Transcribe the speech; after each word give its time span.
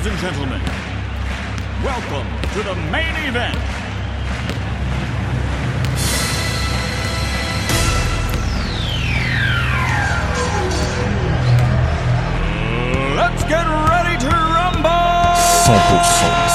Ladies 0.00 0.12
and 0.12 0.32
gentlemen, 0.32 0.62
welcome 1.84 2.26
to 2.54 2.62
the 2.62 2.74
main 2.90 3.14
event. 3.28 3.54
Let's 13.14 13.44
get 13.44 13.66
ready 13.66 14.16
to 14.20 14.28
rumble! 14.30 14.88
100% 15.66 15.68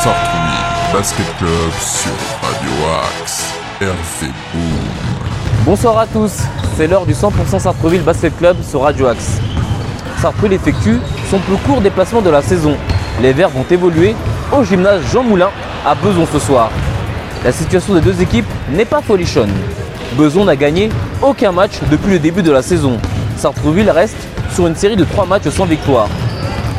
Sartrouville 0.02 0.92
Basket 0.92 1.38
Club 1.38 1.72
sur 1.80 2.12
Radio 2.42 2.72
Axe. 3.04 3.54
RV 3.80 4.28
Boom. 4.54 5.66
Bonsoir 5.66 6.00
à 6.00 6.08
tous, 6.08 6.42
c'est 6.76 6.88
l'heure 6.88 7.06
du 7.06 7.14
100% 7.14 7.60
Sartreville 7.60 8.02
Basket 8.02 8.36
Club 8.38 8.58
sur 8.64 8.82
Radio 8.82 9.06
Axe. 9.06 9.40
Sartreville 10.20 10.54
effectue 10.54 10.98
son 11.30 11.38
plus 11.38 11.58
court 11.58 11.82
déplacement 11.82 12.24
de 12.24 12.32
la 12.32 12.42
saison. 12.42 12.76
Les 13.22 13.32
Verts 13.32 13.50
vont 13.50 13.66
évoluer 13.72 14.14
au 14.52 14.64
gymnase 14.64 15.02
Jean 15.12 15.24
Moulin 15.24 15.50
à 15.86 15.96
Beson 15.96 16.26
ce 16.26 16.38
soir. 16.38 16.70
La 17.46 17.52
situation 17.52 17.94
des 17.94 18.02
deux 18.02 18.22
équipes 18.22 18.46
n'est 18.70 18.86
pas 18.86 19.02
folichonne. 19.02 19.52
Beson 20.18 20.44
n'a 20.44 20.58
gagné 20.58 20.90
aucun 21.22 21.54
match 21.54 21.80
depuis 21.90 22.12
le 22.12 22.20
début 22.20 22.44
de 22.44 22.52
la 22.52 22.62
saison. 22.62 22.98
Sartreville 23.38 23.90
reste 23.90 24.18
sur 24.54 24.68
une 24.68 24.76
série 24.76 24.98
de 24.98 25.06
3 25.06 25.26
matchs 25.28 25.48
sans 25.50 25.66
victoire. 25.66 26.10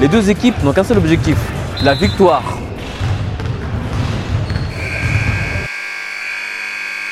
Les 0.01 0.09
deux 0.09 0.29
équipes 0.29 0.63
n'ont 0.63 0.73
qu'un 0.75 0.85
seul 0.85 0.99
objectif, 0.99 1.39
la 1.83 1.95
victoire. 1.95 2.43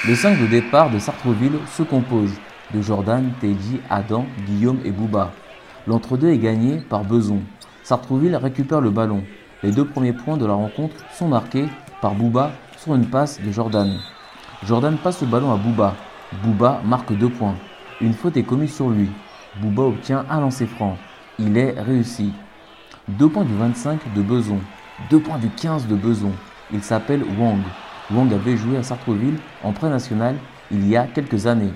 Le 0.06 0.14
5 0.14 0.38
de 0.38 0.46
départ 0.46 0.90
de 0.90 0.98
Sartreville 0.98 1.58
se 1.74 1.82
compose 1.82 2.30
de 2.74 2.82
Jordan, 2.82 3.30
Teddy, 3.40 3.80
Adam, 3.88 4.26
Guillaume 4.46 4.80
et 4.84 4.90
Bouba. 4.90 5.32
L'entre-deux 5.86 6.28
est 6.28 6.38
gagné 6.38 6.82
par 6.90 7.04
Beson. 7.04 7.40
Sartreville 7.84 8.34
récupère 8.36 8.80
le 8.80 8.88
ballon. 8.88 9.22
Les 9.62 9.70
deux 9.70 9.84
premiers 9.84 10.14
points 10.14 10.38
de 10.38 10.46
la 10.46 10.54
rencontre 10.54 10.96
sont 11.12 11.28
marqués 11.28 11.66
par 12.00 12.14
Bouba 12.14 12.52
sur 12.78 12.94
une 12.94 13.04
passe 13.04 13.38
de 13.42 13.52
Jordan. 13.52 13.98
Jordan 14.64 14.96
passe 14.96 15.20
le 15.20 15.26
ballon 15.26 15.52
à 15.52 15.56
Bouba. 15.58 15.94
Bouba 16.42 16.80
marque 16.82 17.12
deux 17.12 17.28
points. 17.28 17.56
Une 18.00 18.14
faute 18.14 18.38
est 18.38 18.42
commise 18.42 18.74
sur 18.74 18.88
lui. 18.88 19.10
Bouba 19.60 19.82
obtient 19.82 20.24
un 20.30 20.40
lancer 20.40 20.64
franc. 20.64 20.96
Il 21.38 21.58
est 21.58 21.78
réussi. 21.78 22.32
Deux 23.06 23.28
points 23.28 23.44
du 23.44 23.54
25 23.54 24.14
de 24.14 24.22
Beson. 24.22 24.60
Deux 25.10 25.20
points 25.20 25.38
du 25.38 25.50
15 25.50 25.86
de 25.86 25.94
Beson. 25.94 26.32
Il 26.72 26.82
s'appelle 26.82 27.22
Wang. 27.38 27.60
Wang 28.10 28.32
avait 28.32 28.56
joué 28.56 28.78
à 28.78 28.82
Sartreville 28.82 29.36
en 29.62 29.72
pré-national 29.72 30.36
il 30.70 30.88
y 30.88 30.96
a 30.96 31.06
quelques 31.06 31.46
années. 31.46 31.74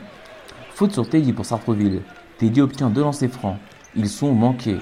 Faute 0.70 0.92
sur 0.92 1.06
Teddy 1.06 1.34
pour 1.34 1.44
Sartreville. 1.44 2.00
Teddy 2.38 2.62
obtient 2.62 2.88
deux 2.88 3.02
lancers 3.02 3.28
francs. 3.28 3.58
Ils 3.94 4.08
sont 4.08 4.32
manqués. 4.32 4.78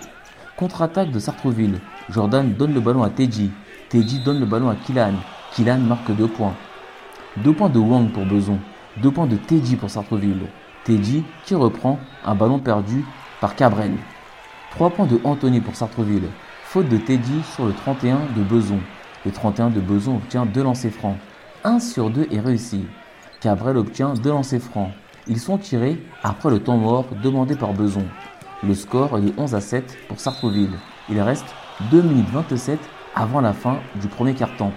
Contre-attaque 0.57 1.11
de 1.11 1.19
Sartreville. 1.19 1.81
Jordan 2.09 2.55
donne 2.55 2.73
le 2.73 2.81
ballon 2.81 3.03
à 3.03 3.11
Teddy. 3.11 3.51
Teddy 3.91 4.21
donne 4.21 4.41
le 4.41 4.47
ballon 4.47 4.71
à 4.71 4.75
Kilan. 4.75 5.13
Kilan 5.53 5.79
marque 5.81 6.11
deux 6.17 6.29
points. 6.29 6.55
Deux 7.37 7.53
points 7.53 7.69
de 7.69 7.79
Wang 7.79 8.11
pour 8.11 8.25
Beson. 8.25 8.59
Deux 9.03 9.11
points 9.11 9.27
de 9.27 9.37
Teddy 9.37 9.77
pour 9.77 9.91
Sartreville. 9.91 10.47
Teddy 10.85 11.25
qui 11.45 11.55
reprend 11.55 11.99
un 12.25 12.35
ballon 12.35 12.59
perdu 12.59 13.05
par 13.39 13.55
Cabrel. 13.55 13.93
Trois 14.71 14.89
points 14.89 15.05
de 15.05 15.21
Anthony 15.25 15.61
pour 15.61 15.77
Sartreville. 15.77 16.29
Faute 16.65 16.89
de 16.89 16.97
Teddy 16.97 17.43
sur 17.55 17.67
le 17.67 17.75
31 17.75 18.21
de 18.35 18.43
Beson. 18.43 18.81
Le 19.27 19.33
31 19.33 19.69
de 19.69 19.81
Beson 19.81 20.17
obtient 20.17 20.47
deux 20.47 20.63
lancers 20.63 20.91
francs. 20.91 21.19
1 21.65 21.81
sur 21.81 22.09
2 22.09 22.29
est 22.31 22.41
réussi. 22.41 22.87
Cabrel 23.43 23.77
obtient 23.77 24.15
deux 24.15 24.31
lancers 24.31 24.63
francs. 24.63 24.91
Ils 25.27 25.39
sont 25.39 25.59
tirés 25.59 26.03
après 26.23 26.49
le 26.49 26.61
temps 26.61 26.79
mort 26.79 27.05
demandé 27.23 27.57
par 27.57 27.75
Beson. 27.75 28.07
Le 28.67 28.75
score 28.75 29.17
est 29.17 29.21
de 29.21 29.33
11 29.37 29.55
à 29.55 29.61
7 29.61 29.97
pour 30.09 30.19
Sartreville. 30.19 30.73
Il 31.09 31.21
reste 31.21 31.47
2 31.93 32.03
minutes 32.03 32.29
27 32.33 32.81
avant 33.15 33.41
la 33.41 33.53
fin 33.53 33.79
du 34.01 34.09
premier 34.09 34.35
quart-temps. 34.35 34.73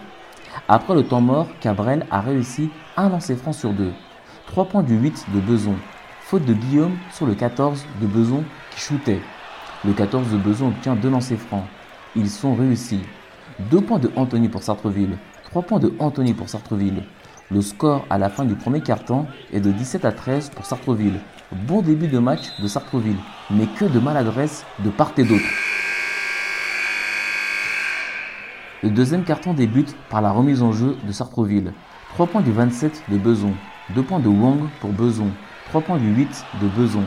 Après 0.67 0.94
le 0.94 1.03
temps 1.03 1.22
mort, 1.22 1.47
Cabrel 1.59 2.05
a 2.11 2.22
réussi 2.22 2.69
un 2.97 3.09
lancer 3.09 3.35
franc 3.35 3.51
sur 3.51 3.73
deux. 3.73 3.91
3 4.45 4.66
points 4.66 4.83
du 4.83 4.95
8 4.95 5.25
de 5.33 5.39
Beson. 5.39 5.73
Faute 6.22 6.45
de 6.45 6.53
Guillaume 6.53 6.97
sur 7.11 7.25
le 7.25 7.33
14 7.33 7.83
de 7.99 8.05
Beson 8.05 8.44
qui 8.69 8.79
shootait. 8.79 9.22
Le 9.83 9.94
14 9.94 10.29
de 10.33 10.38
Beson 10.38 10.67
obtient 10.67 10.95
deux 10.95 11.09
lancers 11.09 11.39
francs. 11.39 11.66
Ils 12.16 12.29
sont 12.29 12.53
réussis. 12.53 13.01
2 13.72 13.81
points 13.81 13.97
de 13.97 14.11
Anthony 14.16 14.49
pour 14.49 14.61
Sartreville. 14.61 15.17
3 15.45 15.63
points 15.63 15.79
de 15.79 15.95
Anthony 15.97 16.35
pour 16.35 16.47
Sartreville. 16.47 17.05
Le 17.49 17.61
score 17.63 18.05
à 18.11 18.19
la 18.19 18.29
fin 18.29 18.45
du 18.45 18.53
premier 18.53 18.81
quart-temps 18.81 19.25
est 19.51 19.61
de 19.61 19.72
17 19.72 20.05
à 20.05 20.11
13 20.11 20.51
pour 20.51 20.67
Sartreville. 20.67 21.19
Bon 21.51 21.81
début 21.81 22.07
de 22.07 22.19
match 22.19 22.61
de 22.61 22.67
Sartreville, 22.67 23.17
mais 23.49 23.65
que 23.65 23.85
de 23.85 23.97
maladresse 23.97 24.67
de 24.85 24.91
part 24.91 25.13
et 25.17 25.23
d'autre. 25.23 25.49
Le 28.83 28.91
deuxième 28.91 29.23
carton 29.23 29.55
débute 29.55 29.95
par 30.11 30.21
la 30.21 30.29
remise 30.29 30.61
en 30.61 30.73
jeu 30.73 30.95
de 31.03 31.11
Sartreville. 31.11 31.73
3 32.13 32.27
points 32.27 32.41
du 32.41 32.51
27 32.51 33.01
de 33.09 33.17
Beson, 33.17 33.53
2 33.95 34.03
points 34.03 34.19
de 34.19 34.27
Wang 34.27 34.59
pour 34.79 34.91
Beson, 34.91 35.29
3 35.69 35.81
points 35.81 35.97
du 35.97 36.13
8 36.13 36.45
de 36.61 36.67
Beson. 36.67 37.03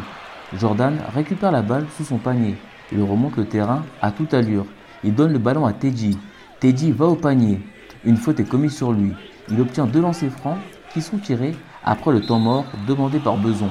Jordan 0.59 0.99
récupère 1.15 1.53
la 1.53 1.63
balle 1.63 1.87
sous 1.97 2.05
son 2.05 2.19
panier. 2.19 2.57
Il 2.91 3.01
remonte 3.01 3.37
le 3.37 3.47
terrain 3.47 3.85
à 4.01 4.11
toute 4.11 4.35
allure. 4.35 4.67
Il 5.05 5.15
donne 5.15 5.33
le 5.33 5.39
ballon 5.39 5.67
à 5.67 5.73
Teddy. 5.73 6.19
Teddy 6.59 6.91
va 6.91 7.07
au 7.07 7.15
panier. 7.15 7.61
Une 8.05 8.17
faute 8.17 8.41
est 8.41 8.49
commise 8.49 8.75
sur 8.75 8.93
lui. 8.93 9.13
Il 9.51 9.61
obtient 9.61 9.87
deux 9.87 10.01
lancers 10.01 10.33
francs 10.33 10.59
qui 10.93 11.01
sont 11.01 11.19
tirés 11.19 11.55
après 11.85 12.11
le 12.11 12.21
temps 12.21 12.41
mort 12.41 12.65
demandé 12.89 13.21
par 13.21 13.37
Beson. 13.37 13.71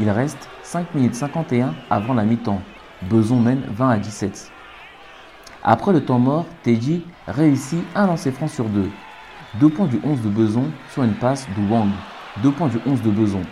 Il 0.00 0.10
reste 0.10 0.48
5 0.62 0.94
minutes 0.94 1.16
51 1.16 1.74
avant 1.90 2.14
la 2.14 2.24
mi-temps. 2.24 2.62
Beson 3.02 3.40
mène 3.40 3.62
20 3.68 3.90
à 3.90 3.98
17. 3.98 4.52
Après 5.64 5.92
le 5.92 6.04
temps 6.04 6.20
mort, 6.20 6.46
Teddy 6.62 7.02
réussit 7.26 7.82
un 7.96 8.06
lancer 8.06 8.30
franc 8.30 8.46
sur 8.46 8.66
deux. 8.66 8.88
Deux 9.58 9.68
points 9.68 9.86
du 9.86 10.00
11 10.04 10.22
de 10.22 10.28
Beson 10.28 10.66
sur 10.92 11.02
une 11.02 11.14
passe 11.14 11.48
de 11.56 11.72
Wang. 11.72 11.88
Deux 12.42 12.52
points 12.52 12.68
du 12.68 12.78
11 12.86 13.02
de 13.02 13.10
Beson. 13.10 13.42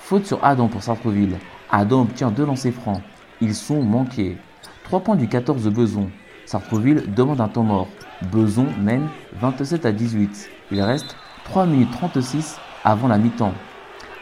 Faute 0.00 0.26
sur 0.26 0.44
Adam 0.44 0.68
pour 0.68 0.82
Sartreville. 0.82 1.38
Adam 1.70 2.02
obtient 2.02 2.30
deux 2.30 2.46
lancers 2.46 2.72
francs. 2.72 3.02
Ils 3.40 3.54
sont 3.54 3.82
manqués. 3.82 4.38
Trois 4.84 5.00
points 5.00 5.16
du 5.16 5.26
14 5.26 5.64
de 5.64 5.70
Beson. 5.70 6.08
Sartreville 6.44 7.12
demande 7.12 7.40
un 7.40 7.48
temps 7.48 7.64
mort. 7.64 7.88
Beson 8.30 8.66
mène 8.80 9.08
27 9.40 9.84
à 9.86 9.90
18. 9.90 10.50
Il 10.70 10.80
reste 10.82 11.16
3 11.46 11.66
minutes 11.66 11.90
36 11.90 12.58
avant 12.84 13.08
la 13.08 13.18
mi-temps. 13.18 13.54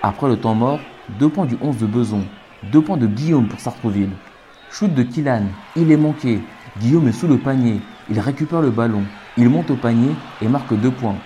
Après 0.03 0.29
le 0.29 0.39
temps 0.39 0.55
mort, 0.55 0.81
2 1.19 1.29
points 1.29 1.47
du 1.47 1.57
11 1.61 1.77
de 1.79 1.87
Beson. 1.87 2.25
2 2.73 2.81
points 2.81 2.97
de 2.97 3.07
Guillaume 3.07 3.47
pour 3.47 3.61
Sartreville. 3.61 4.11
Shoot 4.71 4.93
de 4.93 5.03
Killan. 5.03 5.43
Il 5.77 5.93
est 5.93 5.97
manqué. 5.97 6.41
Guillaume 6.81 7.09
est 7.09 7.13
sous 7.13 7.29
le 7.29 7.39
panier. 7.39 7.81
Il 8.11 8.19
récupère 8.19 8.63
le 8.63 8.71
ballon. 8.71 9.03
Il 9.37 9.49
monte 9.49 9.71
au 9.71 9.77
panier 9.77 10.13
et 10.41 10.49
marque 10.49 10.75
2 10.75 10.91
points. 10.91 11.17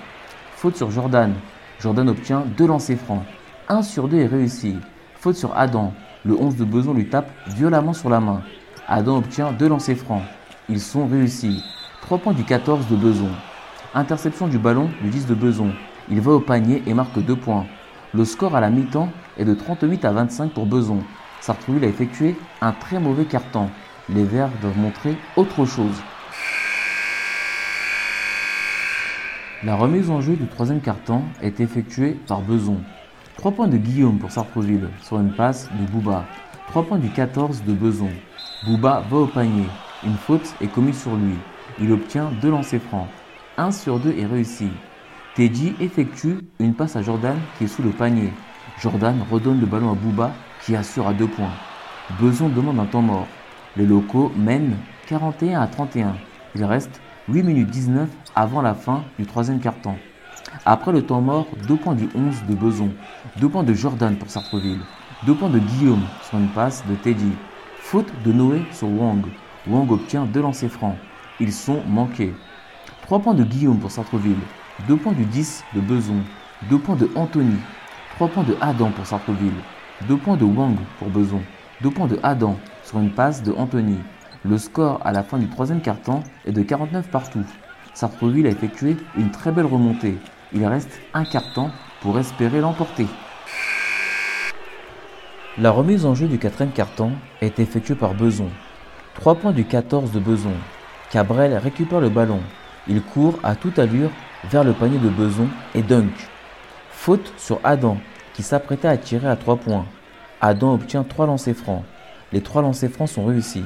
Faute 0.57 0.77
sur 0.77 0.91
Jordan. 0.91 1.33
Jordan 1.81 2.09
obtient 2.09 2.45
2 2.57 2.67
lancers 2.67 2.99
francs. 2.99 3.23
1 3.69 3.83
sur 3.83 4.09
2 4.09 4.19
est 4.19 4.27
réussi. 4.27 4.77
Faute 5.15 5.37
sur 5.37 5.57
Adam. 5.57 5.93
Le 6.25 6.35
11 6.35 6.57
de 6.57 6.65
Beson 6.65 6.95
lui 6.95 7.09
tape 7.09 7.31
violemment 7.47 7.93
sur 7.93 8.11
la 8.11 8.21
main. 8.21 8.43
Adam 8.89 9.19
obtient 9.19 9.53
2 9.53 9.69
lancers 9.69 9.97
francs. 9.97 10.23
Ils 10.69 10.81
sont 10.81 11.07
réussis. 11.07 11.63
3 12.03 12.19
points 12.19 12.33
du 12.33 12.43
14 12.43 12.89
de 12.89 12.97
Beson. 12.97 13.31
Interception 13.95 14.49
du 14.49 14.59
ballon 14.59 14.91
du 15.03 15.09
10 15.09 15.27
de 15.27 15.35
Beson. 15.35 15.71
Il 16.11 16.21
va 16.21 16.33
au 16.33 16.41
panier 16.41 16.83
et 16.87 16.95
marque 16.95 17.19
2 17.19 17.37
points. 17.37 17.67
Le 18.15 18.25
score 18.25 18.57
à 18.57 18.61
la 18.61 18.71
mi-temps 18.71 19.11
est 19.37 19.45
de 19.45 19.53
38 19.53 20.03
à 20.07 20.13
25 20.13 20.53
pour 20.53 20.65
Beson. 20.65 21.01
Sartreville 21.43 21.85
a 21.85 21.89
effectué 21.89 22.37
un 22.63 22.73
très 22.73 22.99
mauvais 22.99 23.27
carton. 23.27 23.69
Les 24.09 24.25
Verts 24.25 24.51
doivent 24.63 24.79
montrer 24.79 25.15
autre 25.37 25.67
chose. 25.67 25.95
La 29.63 29.75
remise 29.75 30.09
en 30.09 30.23
jeu 30.23 30.37
du 30.37 30.47
troisième 30.47 30.81
carton 30.81 31.23
est 31.43 31.61
effectuée 31.61 32.17
par 32.27 32.41
Beson. 32.41 32.79
3 33.37 33.53
points 33.53 33.69
de 33.69 33.77
Guillaume 33.77 34.19
pour 34.19 34.31
Sartreville 34.31 34.89
sur 35.03 35.21
une 35.21 35.33
passe 35.33 35.69
de 35.79 35.93
Bouba. 35.93 36.25
3 36.69 36.85
points 36.85 36.99
du 36.99 37.11
14 37.11 37.63
de 37.65 37.75
Beson. 37.75 38.11
Bouba 38.65 39.03
va 39.11 39.17
au 39.19 39.27
panier. 39.27 39.67
Une 40.03 40.17
faute 40.17 40.55
est 40.63 40.69
commise 40.69 41.03
sur 41.03 41.15
lui. 41.15 41.35
Il 41.79 41.93
obtient 41.93 42.31
deux 42.41 42.51
lancers 42.51 42.81
francs. 42.81 43.09
1 43.59 43.71
sur 43.71 44.01
2 44.01 44.15
est 44.17 44.27
réussi. 44.27 44.71
Teddy 45.39 45.73
effectue 45.79 46.41
une 46.59 46.75
passe 46.75 46.97
à 46.97 47.03
Jordan 47.03 47.39
qui 47.57 47.63
est 47.63 47.69
sous 47.69 47.85
le 47.85 47.91
panier. 47.91 48.33
Jordan 48.81 49.25
redonne 49.31 49.61
le 49.61 49.67
ballon 49.67 49.93
à 49.93 49.95
Bouba 49.95 50.33
qui 50.65 50.75
assure 50.75 51.07
à 51.07 51.13
deux 51.13 51.29
points. 51.29 51.53
Beson 52.19 52.49
demande 52.49 52.81
un 52.81 52.87
temps 52.87 53.03
mort. 53.03 53.29
Les 53.77 53.87
locaux 53.87 54.33
mènent 54.37 54.77
41 55.07 55.61
à 55.61 55.69
31. 55.69 56.17
Il 56.57 56.65
reste 56.65 57.01
8 57.29 57.45
minutes 57.45 57.71
19 57.71 58.09
avant 58.35 58.63
la 58.63 58.75
fin 58.75 59.05
du 59.17 59.27
troisième 59.27 59.61
quart-temps. 59.61 59.97
Après 60.67 60.91
le 60.91 61.03
temps 61.03 61.21
mort, 61.21 61.47
2 61.69 61.77
points 61.77 61.95
du 61.95 62.09
11 62.17 62.43
de 62.49 62.57
Beson, 62.57 62.91
2 63.41 63.49
points 63.49 63.63
de 63.63 63.75
Jordan 63.75 64.17
pour 64.17 64.31
Sartreville, 64.31 64.81
2 65.25 65.35
points 65.37 65.51
de 65.51 65.61
Guillaume 65.61 66.03
sur 66.29 66.39
une 66.39 66.49
passe 66.49 66.85
de 66.89 66.97
Teddy. 66.97 67.31
Faute 67.79 68.13
de 68.25 68.33
Noé 68.33 68.63
sur 68.73 68.89
Wang. 68.89 69.25
Wang 69.69 69.89
obtient 69.93 70.25
deux 70.25 70.43
lancers 70.43 70.69
francs. 70.69 70.97
Ils 71.39 71.53
sont 71.53 71.81
manqués. 71.87 72.35
3 73.03 73.21
points 73.21 73.35
de 73.35 73.45
Guillaume 73.45 73.79
pour 73.79 73.93
Sartreville, 73.93 74.35
2 74.87 74.97
points 74.97 75.13
du 75.13 75.25
10 75.25 75.65
de 75.75 75.81
Beson, 75.81 76.23
2 76.71 76.79
points 76.79 76.97
de 76.97 77.11
Anthony, 77.17 77.57
3 78.15 78.29
points 78.29 78.45
de 78.45 78.57
Adam 78.61 78.91
pour 78.91 79.07
Sartreville, 79.07 79.53
2 80.07 80.17
points 80.17 80.37
de 80.37 80.45
Wang 80.45 80.77
pour 80.99 81.09
Beson, 81.09 81.43
2 81.83 81.91
points 81.91 82.07
de 82.07 82.19
Adam 82.23 82.57
sur 82.85 83.01
une 83.01 83.11
passe 83.11 83.43
de 83.43 83.53
Anthony, 83.53 83.99
Le 84.45 84.57
score 84.57 85.01
à 85.05 85.11
la 85.11 85.25
fin 85.25 85.39
du 85.39 85.49
troisième 85.49 85.81
quart-temps 85.81 86.23
est 86.47 86.53
de 86.53 86.63
49 86.63 87.09
partout. 87.11 87.45
Sartreville 87.93 88.47
a 88.47 88.51
effectué 88.51 88.97
une 89.17 89.33
très 89.33 89.51
belle 89.51 89.67
remontée. 89.67 90.17
Il 90.53 90.65
reste 90.65 91.01
un 91.13 91.25
quart-temps 91.25 91.73
pour 92.01 92.19
espérer 92.21 92.61
l'emporter. 92.61 93.07
La 95.59 95.73
remise 95.73 96.07
en 96.07 96.15
jeu 96.15 96.29
du 96.29 96.39
quatrième 96.39 96.73
quart-temps 96.73 97.11
est 97.41 97.59
effectuée 97.59 97.97
par 97.97 98.15
Beson. 98.15 98.49
3 99.15 99.35
points 99.35 99.53
du 99.53 99.65
14 99.65 100.13
de 100.13 100.21
Beson. 100.21 100.55
Cabrel 101.11 101.57
récupère 101.57 102.01
le 102.01 102.11
ballon. 102.11 102.41
Il 102.87 103.03
court 103.03 103.41
à 103.43 103.57
toute 103.57 103.81
allure 103.81 104.11
vers 104.45 104.65
le 104.65 104.73
panier 104.73 104.99
de 104.99 105.09
Beson 105.09 105.49
et 105.75 105.83
dunk. 105.83 106.13
Faute 106.91 107.33
sur 107.37 107.61
Adam 107.65 107.99
qui 108.35 108.43
s'apprêtait 108.43 108.89
à 108.89 108.97
tirer 108.97 109.29
à 109.29 109.37
3 109.37 109.57
points. 109.57 109.85
Adam 110.41 110.75
obtient 110.75 111.03
3 111.03 111.27
lancers 111.27 111.57
francs. 111.57 111.85
Les 112.33 112.41
3 112.41 112.63
lancers 112.63 112.91
francs 112.91 113.09
sont 113.09 113.25
réussis. 113.25 113.65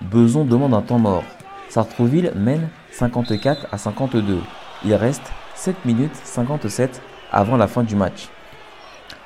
Beson 0.00 0.44
demande 0.44 0.74
un 0.74 0.82
temps 0.82 0.98
mort. 0.98 1.24
Sartrouville 1.68 2.32
mène 2.36 2.68
54 2.92 3.66
à 3.72 3.78
52. 3.78 4.40
Il 4.84 4.94
reste 4.94 5.32
7 5.54 5.84
minutes 5.84 6.14
57 6.14 7.02
avant 7.32 7.56
la 7.56 7.66
fin 7.66 7.82
du 7.82 7.96
match. 7.96 8.28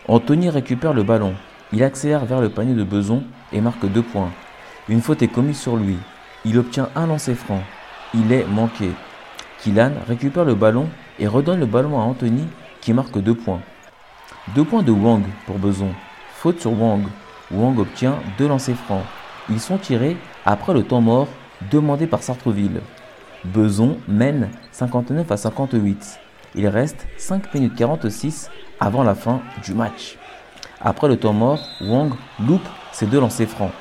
Anthony 0.07 0.49
récupère 0.49 0.95
le 0.95 1.03
ballon. 1.03 1.35
Il 1.73 1.83
accélère 1.83 2.25
vers 2.25 2.41
le 2.41 2.49
panier 2.49 2.75
de 2.75 2.85
Beson 2.85 3.25
et 3.53 3.61
marque 3.61 3.87
2 3.87 4.03
points. 4.03 4.31
Une 4.89 5.03
faute 5.03 5.21
est 5.21 5.29
commise 5.29 5.59
sur 5.59 5.77
lui. 5.77 5.99
Il 6.47 6.57
obtient 6.57 6.89
un 6.97 7.07
lancer 7.07 7.35
franc. 7.35 7.63
Il 8.15 8.33
est 8.33 8.47
manqué. 8.47 8.91
Kylan 9.61 9.93
récupère 10.07 10.45
le 10.45 10.55
ballon 10.55 10.89
et 11.19 11.27
redonne 11.27 11.61
le 11.61 11.67
ballon 11.67 11.99
à 11.99 12.03
Anthony 12.03 12.47
qui 12.81 12.93
marque 12.93 13.19
2 13.19 13.35
points. 13.35 13.61
2 14.55 14.65
points 14.65 14.83
de 14.83 14.93
Wang 14.93 15.23
pour 15.47 15.59
Beson. 15.59 15.91
Faute 16.35 16.61
sur 16.61 16.81
Wang. 16.81 17.03
Wang 17.51 17.79
obtient 17.79 18.17
deux 18.39 18.47
lancers 18.47 18.77
francs. 18.77 19.05
Ils 19.51 19.61
sont 19.61 19.79
tirés 19.79 20.17
après 20.47 20.75
le 20.75 20.85
temps 20.85 21.01
mort 21.01 21.29
demandé 21.71 22.07
par 22.07 22.23
Sartreville. 22.23 22.81
Beson 23.45 23.99
mène 24.07 24.51
59 24.73 25.31
à 25.31 25.37
58. 25.37 26.21
Il 26.55 26.69
reste 26.69 27.07
5 27.17 27.53
minutes 27.55 27.75
46 27.75 28.51
avant 28.81 29.03
la 29.03 29.15
fin 29.15 29.41
du 29.65 29.75
match. 29.75 30.17
Après 30.81 31.09
le 31.09 31.17
temps 31.17 31.33
mort, 31.33 31.61
Wang 31.81 32.13
loupe 32.47 32.69
ses 32.93 33.07
deux 33.07 33.21
lancers 33.21 33.49
francs. 33.49 33.73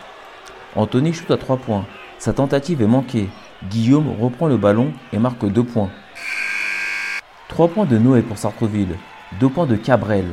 Anthony 0.76 1.14
chute 1.14 1.32
à 1.32 1.38
3 1.38 1.58
points. 1.58 1.86
Sa 2.18 2.34
tentative 2.34 2.82
est 2.82 2.88
manquée. 2.88 3.30
Guillaume 3.64 4.14
reprend 4.22 4.48
le 4.48 4.58
ballon 4.58 4.94
et 5.12 5.18
marque 5.18 5.44
2 5.44 5.64
points. 5.64 5.90
3 7.50 7.70
points 7.70 7.86
de 7.86 7.98
Noé 7.98 8.22
pour 8.22 8.38
Sartreville. 8.38 8.96
2 9.40 9.50
points 9.50 9.66
de 9.66 9.76
Cabrel. 9.76 10.26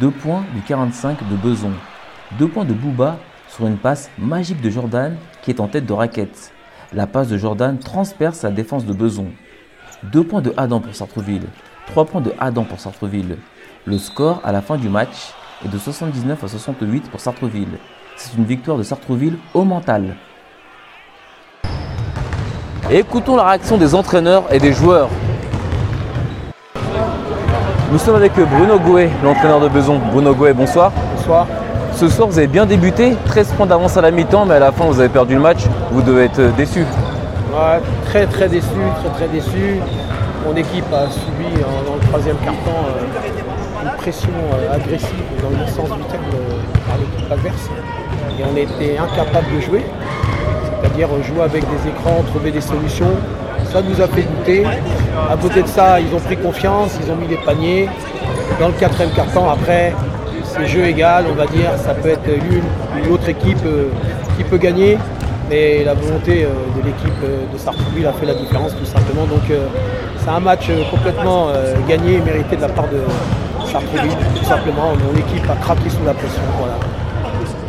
2 0.00 0.10
points 0.10 0.42
du 0.54 0.60
45 0.60 1.18
de 1.30 1.36
Beson. 1.36 1.70
2 2.38 2.48
points 2.48 2.64
de 2.64 2.72
Bouba 2.74 3.18
sur 3.48 3.68
une 3.68 3.76
passe 3.76 4.10
magique 4.18 4.60
de 4.60 4.70
Jordan 4.70 5.16
qui 5.42 5.52
est 5.52 5.60
en 5.60 5.68
tête 5.68 5.86
de 5.86 5.92
raquette. 5.92 6.52
La 6.92 7.06
passe 7.06 7.28
de 7.28 7.38
Jordan 7.38 7.78
transperce 7.78 8.42
la 8.42 8.50
défense 8.50 8.84
de 8.84 8.92
Beson. 8.92 9.28
2 10.02 10.24
points 10.24 10.42
de 10.42 10.52
Adam 10.56 10.80
pour 10.80 10.96
Sartreville. 10.96 11.46
3 11.86 12.06
points 12.06 12.22
de 12.22 12.34
Adam 12.40 12.64
pour 12.64 12.80
Sartreville. 12.80 13.36
Le 13.84 13.98
score 13.98 14.40
à 14.42 14.50
la 14.50 14.62
fin 14.62 14.78
du 14.78 14.88
match 14.88 15.32
est 15.64 15.68
de 15.68 15.78
79 15.78 16.42
à 16.42 16.48
68 16.48 17.08
pour 17.08 17.20
Sartreville. 17.20 17.78
C'est 18.16 18.36
une 18.36 18.44
victoire 18.44 18.78
de 18.78 18.82
Sartreville 18.82 19.38
au 19.54 19.62
mental. 19.62 20.16
Écoutons 22.90 23.36
la 23.36 23.44
réaction 23.44 23.78
des 23.78 23.94
entraîneurs 23.94 24.44
et 24.50 24.58
des 24.58 24.74
joueurs. 24.74 25.08
Nous 27.90 27.98
sommes 27.98 28.16
avec 28.16 28.32
Bruno 28.34 28.78
Gouet, 28.78 29.08
l'entraîneur 29.22 29.58
de 29.60 29.68
Beson. 29.68 29.98
Bruno 30.12 30.34
Gouet, 30.34 30.52
bonsoir. 30.52 30.92
Bonsoir. 31.16 31.46
Ce 31.94 32.08
soir, 32.10 32.28
vous 32.28 32.36
avez 32.36 32.46
bien 32.46 32.66
débuté, 32.66 33.16
13 33.24 33.52
points 33.56 33.66
d'avance 33.66 33.96
à 33.96 34.02
la 34.02 34.10
mi-temps, 34.10 34.44
mais 34.44 34.56
à 34.56 34.58
la 34.58 34.70
fin, 34.70 34.84
vous 34.84 35.00
avez 35.00 35.08
perdu 35.08 35.34
le 35.34 35.40
match. 35.40 35.64
Vous 35.92 36.02
devez 36.02 36.24
être 36.24 36.54
déçu. 36.56 36.80
Ouais, 36.80 37.80
très 38.04 38.26
très 38.26 38.48
déçu, 38.48 38.66
très 39.00 39.14
très 39.14 39.28
déçu. 39.28 39.80
Mon 40.46 40.54
équipe 40.54 40.92
a 40.92 41.08
subi 41.10 41.56
euh, 41.56 41.88
dans 41.88 41.94
le 41.94 42.00
troisième 42.00 42.36
quart-temps 42.36 42.84
euh, 42.86 43.82
une 43.82 43.96
pression 43.96 44.28
euh, 44.52 44.74
agressive 44.74 45.24
dans 45.42 45.50
le 45.50 45.66
sens 45.66 45.96
du 45.96 46.04
terme 46.04 46.24
par 46.86 46.98
l'équipe 46.98 47.32
adverse. 47.32 47.70
Et 48.38 48.42
on 48.44 48.56
était 48.56 48.98
incapable 48.98 49.46
de 49.56 49.60
jouer, 49.62 49.86
c'est-à-dire 50.94 51.22
jouer 51.24 51.42
avec 51.42 51.62
des 51.62 51.88
écrans, 51.88 52.22
trouver 52.28 52.50
des 52.50 52.60
solutions. 52.60 53.10
Ça 53.72 53.82
nous 53.82 54.00
a 54.00 54.06
fait 54.06 54.22
douter. 54.22 54.64
À 54.64 55.36
côté 55.36 55.62
de 55.62 55.68
ça, 55.68 55.98
ils 56.00 56.14
ont 56.14 56.20
pris 56.20 56.36
confiance, 56.36 56.98
ils 57.04 57.10
ont 57.10 57.16
mis 57.16 57.26
les 57.26 57.36
paniers. 57.36 57.88
Dans 58.60 58.68
le 58.68 58.74
quatrième 58.74 59.10
quart-temps, 59.10 59.50
après, 59.50 59.92
c'est 60.44 60.66
jeu 60.66 60.84
égal, 60.84 61.24
on 61.30 61.34
va 61.34 61.46
dire. 61.46 61.70
Ça 61.84 61.94
peut 61.94 62.10
être 62.10 62.26
l'une 62.26 62.62
ou 63.02 63.08
l'autre 63.10 63.28
équipe 63.28 63.66
qui 64.36 64.44
peut 64.44 64.58
gagner. 64.58 64.98
Mais 65.50 65.84
la 65.84 65.94
volonté 65.94 66.46
de 66.76 66.86
l'équipe 66.86 67.20
de 67.52 67.58
Sartrouville 67.58 68.06
a 68.06 68.12
fait 68.12 68.26
la 68.26 68.34
différence 68.34 68.74
tout 68.76 68.86
simplement. 68.86 69.24
Donc 69.24 69.42
c'est 69.48 70.30
un 70.30 70.40
match 70.40 70.70
complètement 70.90 71.48
gagné 71.88 72.14
et 72.14 72.20
mérité 72.20 72.56
de 72.56 72.62
la 72.62 72.68
part 72.68 72.86
de 72.88 73.00
Sartrouville, 73.70 74.16
tout 74.36 74.44
simplement. 74.44 74.92
Mon 74.92 75.18
équipe 75.18 75.48
a 75.50 75.56
craqué 75.56 75.90
sous 75.90 76.04
la 76.06 76.14
pression. 76.14 76.42
Voilà. 76.58 76.74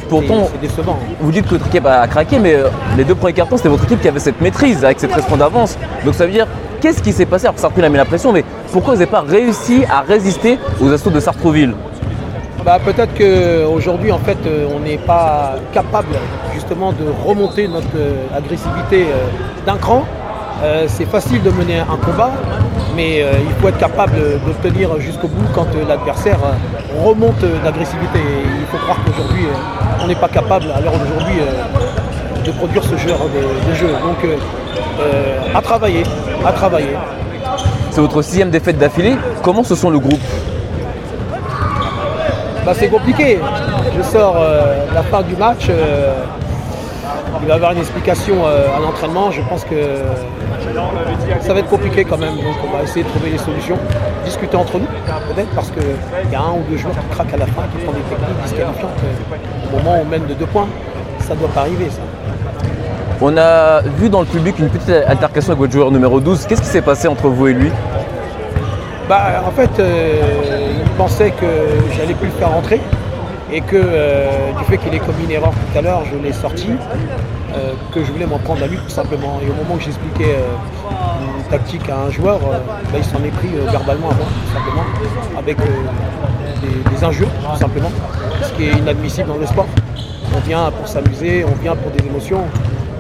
Pourtant, 0.10 0.48
c'est 0.52 0.62
décevant. 0.62 0.98
vous 1.20 1.32
dites 1.32 1.46
que 1.46 1.52
votre 1.52 1.68
équipe 1.68 1.86
a 1.86 2.08
craqué, 2.08 2.40
mais 2.40 2.56
euh, 2.56 2.70
les 2.98 3.04
deux 3.04 3.16
premiers 3.16 3.34
cartons, 3.34 3.58
c'était 3.58 3.70
votre 3.70 3.84
équipe 3.86 4.02
qui 4.02 4.08
avait 4.08 4.20
cette 4.20 4.40
maîtrise 4.42 4.84
avec 4.84 5.00
ces 5.00 5.08
13 5.08 5.26
points 5.26 5.38
d'avance. 5.38 5.78
Donc 6.04 6.14
ça 6.14 6.26
veut 6.26 6.32
dire, 6.32 6.48
qu'est-ce 6.82 7.02
qui 7.02 7.12
s'est 7.12 7.26
passé? 7.26 7.46
Alors 7.46 7.56
que 7.56 7.62
Sartrouville 7.62 7.86
a 7.86 7.90
mis 7.90 7.98
la 7.98 8.06
pression, 8.06 8.32
mais 8.32 8.44
pourquoi 8.72 8.94
vous 8.94 9.00
n'avez 9.00 9.12
pas 9.12 9.22
réussi 9.22 9.84
à 9.90 10.02
résister 10.02 10.60
aux 10.82 10.92
assauts 10.92 11.10
de 11.10 11.20
Sartrouville? 11.20 11.74
Bah, 12.64 12.80
peut-être 12.84 13.14
qu'aujourd'hui, 13.16 14.12
en 14.12 14.20
fait, 14.20 14.38
euh, 14.46 14.68
on 14.76 14.80
n'est 14.80 14.98
pas 14.98 15.56
capable 15.74 16.16
justement 16.54 16.92
de 16.92 17.06
remonter 17.26 17.68
notre 17.68 17.88
euh, 17.96 18.26
agressivité 18.36 19.08
d'un 19.66 19.78
cran. 19.78 20.04
Euh, 20.64 20.86
c'est 20.88 21.06
facile 21.06 21.44
de 21.44 21.50
mener 21.52 21.80
un 21.80 21.98
combat, 21.98 22.32
mais 22.96 23.22
euh, 23.22 23.34
il 23.46 23.54
faut 23.62 23.68
être 23.68 23.78
capable 23.78 24.16
de 24.16 24.68
tenir 24.68 24.90
jusqu'au 25.00 25.28
bout 25.28 25.46
quand 25.54 25.68
euh, 25.76 25.86
l'adversaire 25.88 26.40
remonte 27.04 27.44
d'agressivité. 27.64 28.20
Il 28.60 28.66
faut 28.72 28.78
croire 28.78 28.98
qu'aujourd'hui, 29.06 29.46
on 30.02 30.08
n'est 30.08 30.16
pas 30.16 30.30
capable, 30.30 30.68
à 30.72 30.80
l'heure 30.80 30.94
d'aujourd'hui, 30.94 31.42
de 32.46 32.52
produire 32.52 32.84
ce 32.84 32.96
genre 32.96 33.28
de, 33.28 33.70
de 33.70 33.76
jeu. 33.76 33.88
Donc, 33.88 34.26
à 35.54 35.62
travailler, 35.62 36.04
à 36.46 36.52
travailler. 36.54 36.96
C'est 37.92 38.02
votre 38.02 38.22
sixième 38.22 38.50
défaite 38.50 38.78
d'affilée. 38.78 39.16
Comment 39.44 39.64
se 39.64 39.76
sent 39.76 39.90
le 39.90 40.00
groupe? 40.00 40.22
Bah, 42.66 42.74
c'est 42.74 42.88
compliqué. 42.88 43.40
Je 43.98 44.04
sors 44.04 44.38
la 44.94 45.04
fin 45.04 45.22
du 45.22 45.36
match. 45.36 45.70
Il 47.42 47.48
va 47.48 47.54
y 47.54 47.56
avoir 47.56 47.72
une 47.72 47.80
explication 47.80 48.36
euh, 48.46 48.76
à 48.76 48.80
l'entraînement. 48.80 49.32
Je 49.32 49.42
pense 49.42 49.64
que 49.64 49.76
ça 51.42 51.54
va 51.54 51.60
être 51.60 51.70
compliqué 51.70 52.06
quand 52.06 52.18
même. 52.18 52.36
Donc 52.36 52.56
on 52.68 52.76
va 52.76 52.84
essayer 52.84 53.04
de 53.04 53.10
trouver 53.10 53.32
des 53.32 53.38
solutions. 53.38 53.78
Discuter 54.24 54.58
entre 54.58 54.80
nous, 54.80 54.88
peut-être, 55.34 55.50
parce 55.56 55.72
qu'il 55.72 56.32
y 56.32 56.36
a 56.36 56.42
un 56.42 56.54
ou 56.54 56.64
deux 56.70 56.78
joueurs 56.78 56.96
qui 56.96 57.08
craquent 57.16 57.34
à 57.34 57.38
la 57.38 57.46
fin, 57.46 57.64
qui 57.76 57.86
font 57.86 57.92
des 57.92 58.02
techniques 58.02 58.42
disqualifiantes. 58.44 58.90
Au 59.74 59.78
moment 59.78 59.98
où 59.98 60.02
on 60.02 60.06
mène 60.06 60.26
de 60.26 60.34
deux 60.34 60.48
points, 60.48 60.68
ça 61.20 61.36
ne 61.36 61.40
doit 61.40 61.50
pas 61.50 61.62
arriver 61.62 61.90
ça. 61.90 62.02
On 63.22 63.38
a 63.38 63.82
vu 63.82 64.10
dans 64.10 64.20
le 64.20 64.26
public 64.26 64.60
une 64.60 64.70
petite 64.70 64.90
altercation 64.90 65.52
avec 65.52 65.60
votre 65.60 65.74
joueur 65.74 65.92
numéro 65.92 66.20
12. 66.20 66.48
Qu'est-ce 66.48 66.62
qui 66.62 66.68
s'est 66.68 66.82
passé 66.82 67.08
entre 67.08 67.28
vous 67.28 67.48
et 67.48 67.54
lui? 67.54 67.72
Bah, 69.08 69.44
en 69.48 69.52
fait, 69.52 69.70
euh, 69.80 70.74
il 70.84 70.90
pensait 70.92 71.32
que 71.32 71.46
j'allais 71.96 72.16
plus 72.16 72.28
le 72.28 72.34
faire 72.34 72.52
rentrer 72.52 72.82
et 73.52 73.62
que 73.62 73.76
euh, 73.76 74.52
du 74.58 74.66
fait 74.66 74.78
qu'il 74.78 74.94
ait 74.94 75.00
commis 75.00 75.24
une 75.26 75.32
erreur 75.32 75.52
tout 75.52 75.78
à 75.78 75.82
l'heure, 75.82 76.04
je 76.12 76.18
l'ai 76.18 76.34
sorti, 76.34 76.70
euh, 76.70 77.74
que 77.94 78.04
je 78.04 78.12
voulais 78.12 78.26
m'en 78.26 78.40
prendre 78.40 78.64
à 78.64 78.68
lui 78.68 78.78
tout 78.78 78.90
simplement. 78.90 79.40
Et 79.46 79.50
au 79.50 79.54
moment 79.54 79.76
où 79.76 79.80
j'expliquais 79.80 80.36
euh, 80.36 81.38
une 81.38 81.44
tactique 81.50 81.88
à 81.90 82.08
un 82.08 82.10
joueur, 82.10 82.38
euh, 82.38 82.58
bah, 82.92 82.98
il 82.98 83.06
s'en 83.06 83.24
est 83.24 83.32
pris 83.32 83.50
euh, 83.56 83.70
verbalement 83.70 84.10
à 84.10 84.14
moi 84.16 84.26
tout 84.26 84.54
simplement, 84.54 84.84
avec 85.38 85.60
euh, 85.60 85.64
des, 86.62 86.96
des 86.98 87.04
injures 87.04 87.30
tout 87.52 87.60
simplement, 87.60 87.92
ce 88.42 88.54
qui 88.54 88.66
est 88.66 88.74
inadmissible 88.74 89.28
dans 89.28 89.38
le 89.38 89.46
sport. 89.46 89.68
On 90.36 90.40
vient 90.40 90.72
pour 90.72 90.88
s'amuser, 90.88 91.46
on 91.46 91.62
vient 91.62 91.76
pour 91.76 91.92
des 91.92 92.06
émotions, 92.06 92.42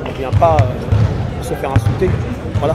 on 0.05 0.09
ne 0.09 0.13
vient 0.15 0.31
pas 0.39 0.57
euh, 0.61 1.37
pour 1.37 1.45
se 1.45 1.53
faire 1.55 1.71
insulter. 1.71 2.09
Voilà. 2.59 2.73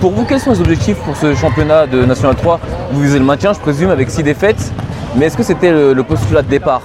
Pour 0.00 0.10
vous, 0.12 0.24
quels 0.24 0.40
sont 0.40 0.50
les 0.50 0.60
objectifs 0.60 0.98
pour 0.98 1.16
ce 1.16 1.34
championnat 1.34 1.86
de 1.86 2.04
National 2.04 2.36
3 2.36 2.60
Vous 2.92 3.00
visez 3.00 3.18
le 3.18 3.24
maintien, 3.24 3.54
je 3.54 3.60
présume, 3.60 3.88
avec 3.90 4.10
6 4.10 4.22
défaites. 4.22 4.72
Mais 5.16 5.26
est-ce 5.26 5.36
que 5.38 5.42
c'était 5.42 5.72
le, 5.72 6.02
postulat 6.02 6.42
de 6.42 6.48
départ 6.48 6.82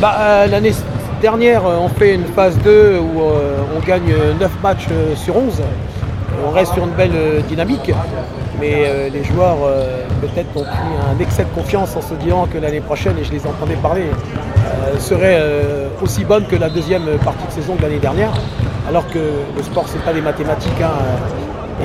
Bah, 0.00 0.14
euh, 0.18 0.46
L'année 0.46 0.72
dernière, 1.20 1.66
euh, 1.66 1.76
on 1.78 1.88
fait 1.90 2.14
une 2.14 2.24
phase 2.24 2.56
2 2.64 2.98
où 2.98 3.20
euh, 3.20 3.58
on 3.76 3.86
gagne 3.86 4.14
9 4.40 4.50
matchs 4.62 4.86
sur 5.14 5.36
11. 5.36 5.60
On 6.46 6.50
reste 6.52 6.72
sur 6.72 6.84
une 6.84 6.94
belle 6.94 7.42
dynamique, 7.48 7.92
mais 8.58 9.10
les 9.12 9.24
joueurs 9.24 9.58
peut-être 10.22 10.48
ont 10.56 10.62
pris 10.62 10.70
un 11.14 11.20
excès 11.20 11.44
de 11.44 11.50
confiance 11.50 11.94
en 11.96 12.00
se 12.00 12.14
disant 12.14 12.46
que 12.50 12.56
l'année 12.56 12.80
prochaine, 12.80 13.18
et 13.18 13.24
je 13.24 13.32
les 13.32 13.46
entendais 13.46 13.74
parler, 13.74 14.04
serait 14.98 15.42
aussi 16.00 16.24
bonne 16.24 16.46
que 16.46 16.56
la 16.56 16.70
deuxième 16.70 17.04
partie 17.22 17.46
de 17.46 17.52
saison 17.52 17.74
de 17.74 17.82
l'année 17.82 17.98
dernière, 17.98 18.30
alors 18.88 19.06
que 19.08 19.18
le 19.18 19.62
sport, 19.62 19.84
c'est 19.88 20.02
pas 20.02 20.14
des 20.14 20.22
mathématiques. 20.22 20.80
hein, 20.82 20.92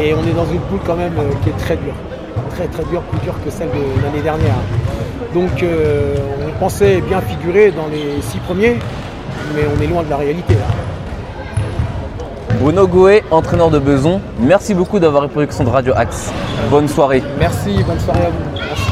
et 0.01 0.13
on 0.13 0.25
est 0.25 0.33
dans 0.33 0.45
une 0.45 0.61
poule 0.61 0.79
quand 0.85 0.95
même 0.95 1.15
qui 1.43 1.49
est 1.49 1.57
très 1.57 1.75
dure, 1.75 1.95
très 2.55 2.67
très 2.67 2.83
dure, 2.85 3.01
plus 3.01 3.19
dure 3.19 3.35
que 3.43 3.49
celle 3.49 3.69
de 3.69 4.03
l'année 4.03 4.21
dernière. 4.21 4.55
Donc 5.33 5.61
euh, 5.61 6.15
on 6.47 6.59
pensait 6.59 7.01
bien 7.01 7.19
figurer 7.21 7.71
dans 7.71 7.87
les 7.87 8.21
six 8.21 8.39
premiers. 8.39 8.77
mais 9.53 9.63
on 9.77 9.81
est 9.81 9.87
loin 9.87 10.03
de 10.03 10.09
la 10.09 10.17
réalité 10.17 10.53
là. 10.53 10.67
Bruno 12.59 12.87
Gouet, 12.87 13.23
entraîneur 13.31 13.69
de 13.69 13.79
Beson, 13.79 14.21
merci 14.39 14.73
beaucoup 14.73 14.97
d'avoir 14.97 15.23
répondu 15.23 15.47
à 15.59 15.63
de 15.63 15.69
Radio 15.69 15.93
Axe. 15.95 16.31
Bonne 16.69 16.87
soirée. 16.87 17.21
Merci, 17.37 17.83
bonne 17.85 17.99
soirée 17.99 18.25
à 18.25 18.29
vous. 18.29 18.57
Merci. 18.57 18.91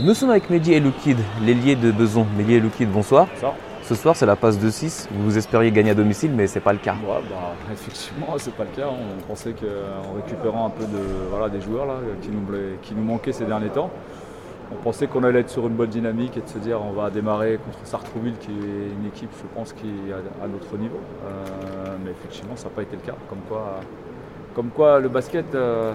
Nous 0.00 0.14
sommes 0.14 0.30
avec 0.30 0.50
Mehdi 0.50 0.74
Eloukid, 0.74 1.18
l'ailier 1.44 1.76
de 1.76 1.92
Beson. 1.92 2.26
Mehdi 2.36 2.56
Eloukid, 2.56 2.90
bonsoir. 2.90 3.28
Bonsoir. 3.34 3.54
Ce 3.86 3.94
soir, 3.94 4.16
c'est 4.16 4.26
la 4.26 4.34
passe 4.34 4.58
de 4.58 4.68
6. 4.68 5.08
Vous 5.12 5.38
espériez 5.38 5.70
gagner 5.70 5.92
à 5.92 5.94
domicile, 5.94 6.32
mais 6.34 6.48
c'est 6.48 6.58
pas 6.58 6.72
le 6.72 6.80
cas. 6.80 6.94
Ouais, 6.94 7.22
bah, 7.30 7.54
effectivement, 7.72 8.34
c'est 8.36 8.52
pas 8.52 8.64
le 8.64 8.70
cas. 8.70 8.88
On 8.88 9.22
pensait 9.28 9.52
qu'en 9.52 10.16
récupérant 10.16 10.66
un 10.66 10.70
peu 10.70 10.84
de, 10.86 10.98
voilà, 11.30 11.48
des 11.48 11.60
joueurs 11.60 11.86
là, 11.86 11.94
qui, 12.20 12.30
nous, 12.30 12.42
qui 12.82 12.96
nous 12.96 13.04
manquaient 13.04 13.30
ces 13.30 13.44
derniers 13.44 13.68
temps, 13.68 13.92
on 14.72 14.74
pensait 14.82 15.06
qu'on 15.06 15.22
allait 15.22 15.38
être 15.38 15.50
sur 15.50 15.68
une 15.68 15.74
bonne 15.74 15.90
dynamique 15.90 16.36
et 16.36 16.40
de 16.40 16.48
se 16.48 16.58
dire 16.58 16.82
on 16.82 16.90
va 16.90 17.10
démarrer 17.10 17.60
contre 17.64 17.78
Sartrouville 17.84 18.34
qui 18.40 18.50
est 18.50 18.92
une 19.00 19.06
équipe 19.06 19.30
je 19.40 19.46
pense 19.54 19.72
qui 19.72 19.86
est 19.86 20.12
à, 20.12 20.48
notre 20.48 20.76
niveau. 20.76 20.98
Euh, 21.24 21.96
mais 22.04 22.10
effectivement 22.10 22.56
ça 22.56 22.64
n'a 22.64 22.70
pas 22.70 22.82
été 22.82 22.96
le 22.96 23.02
cas. 23.02 23.14
Comme 23.28 23.42
quoi, 23.48 23.78
comme 24.56 24.70
quoi 24.70 24.98
le 24.98 25.08
basket 25.08 25.54
euh, 25.54 25.92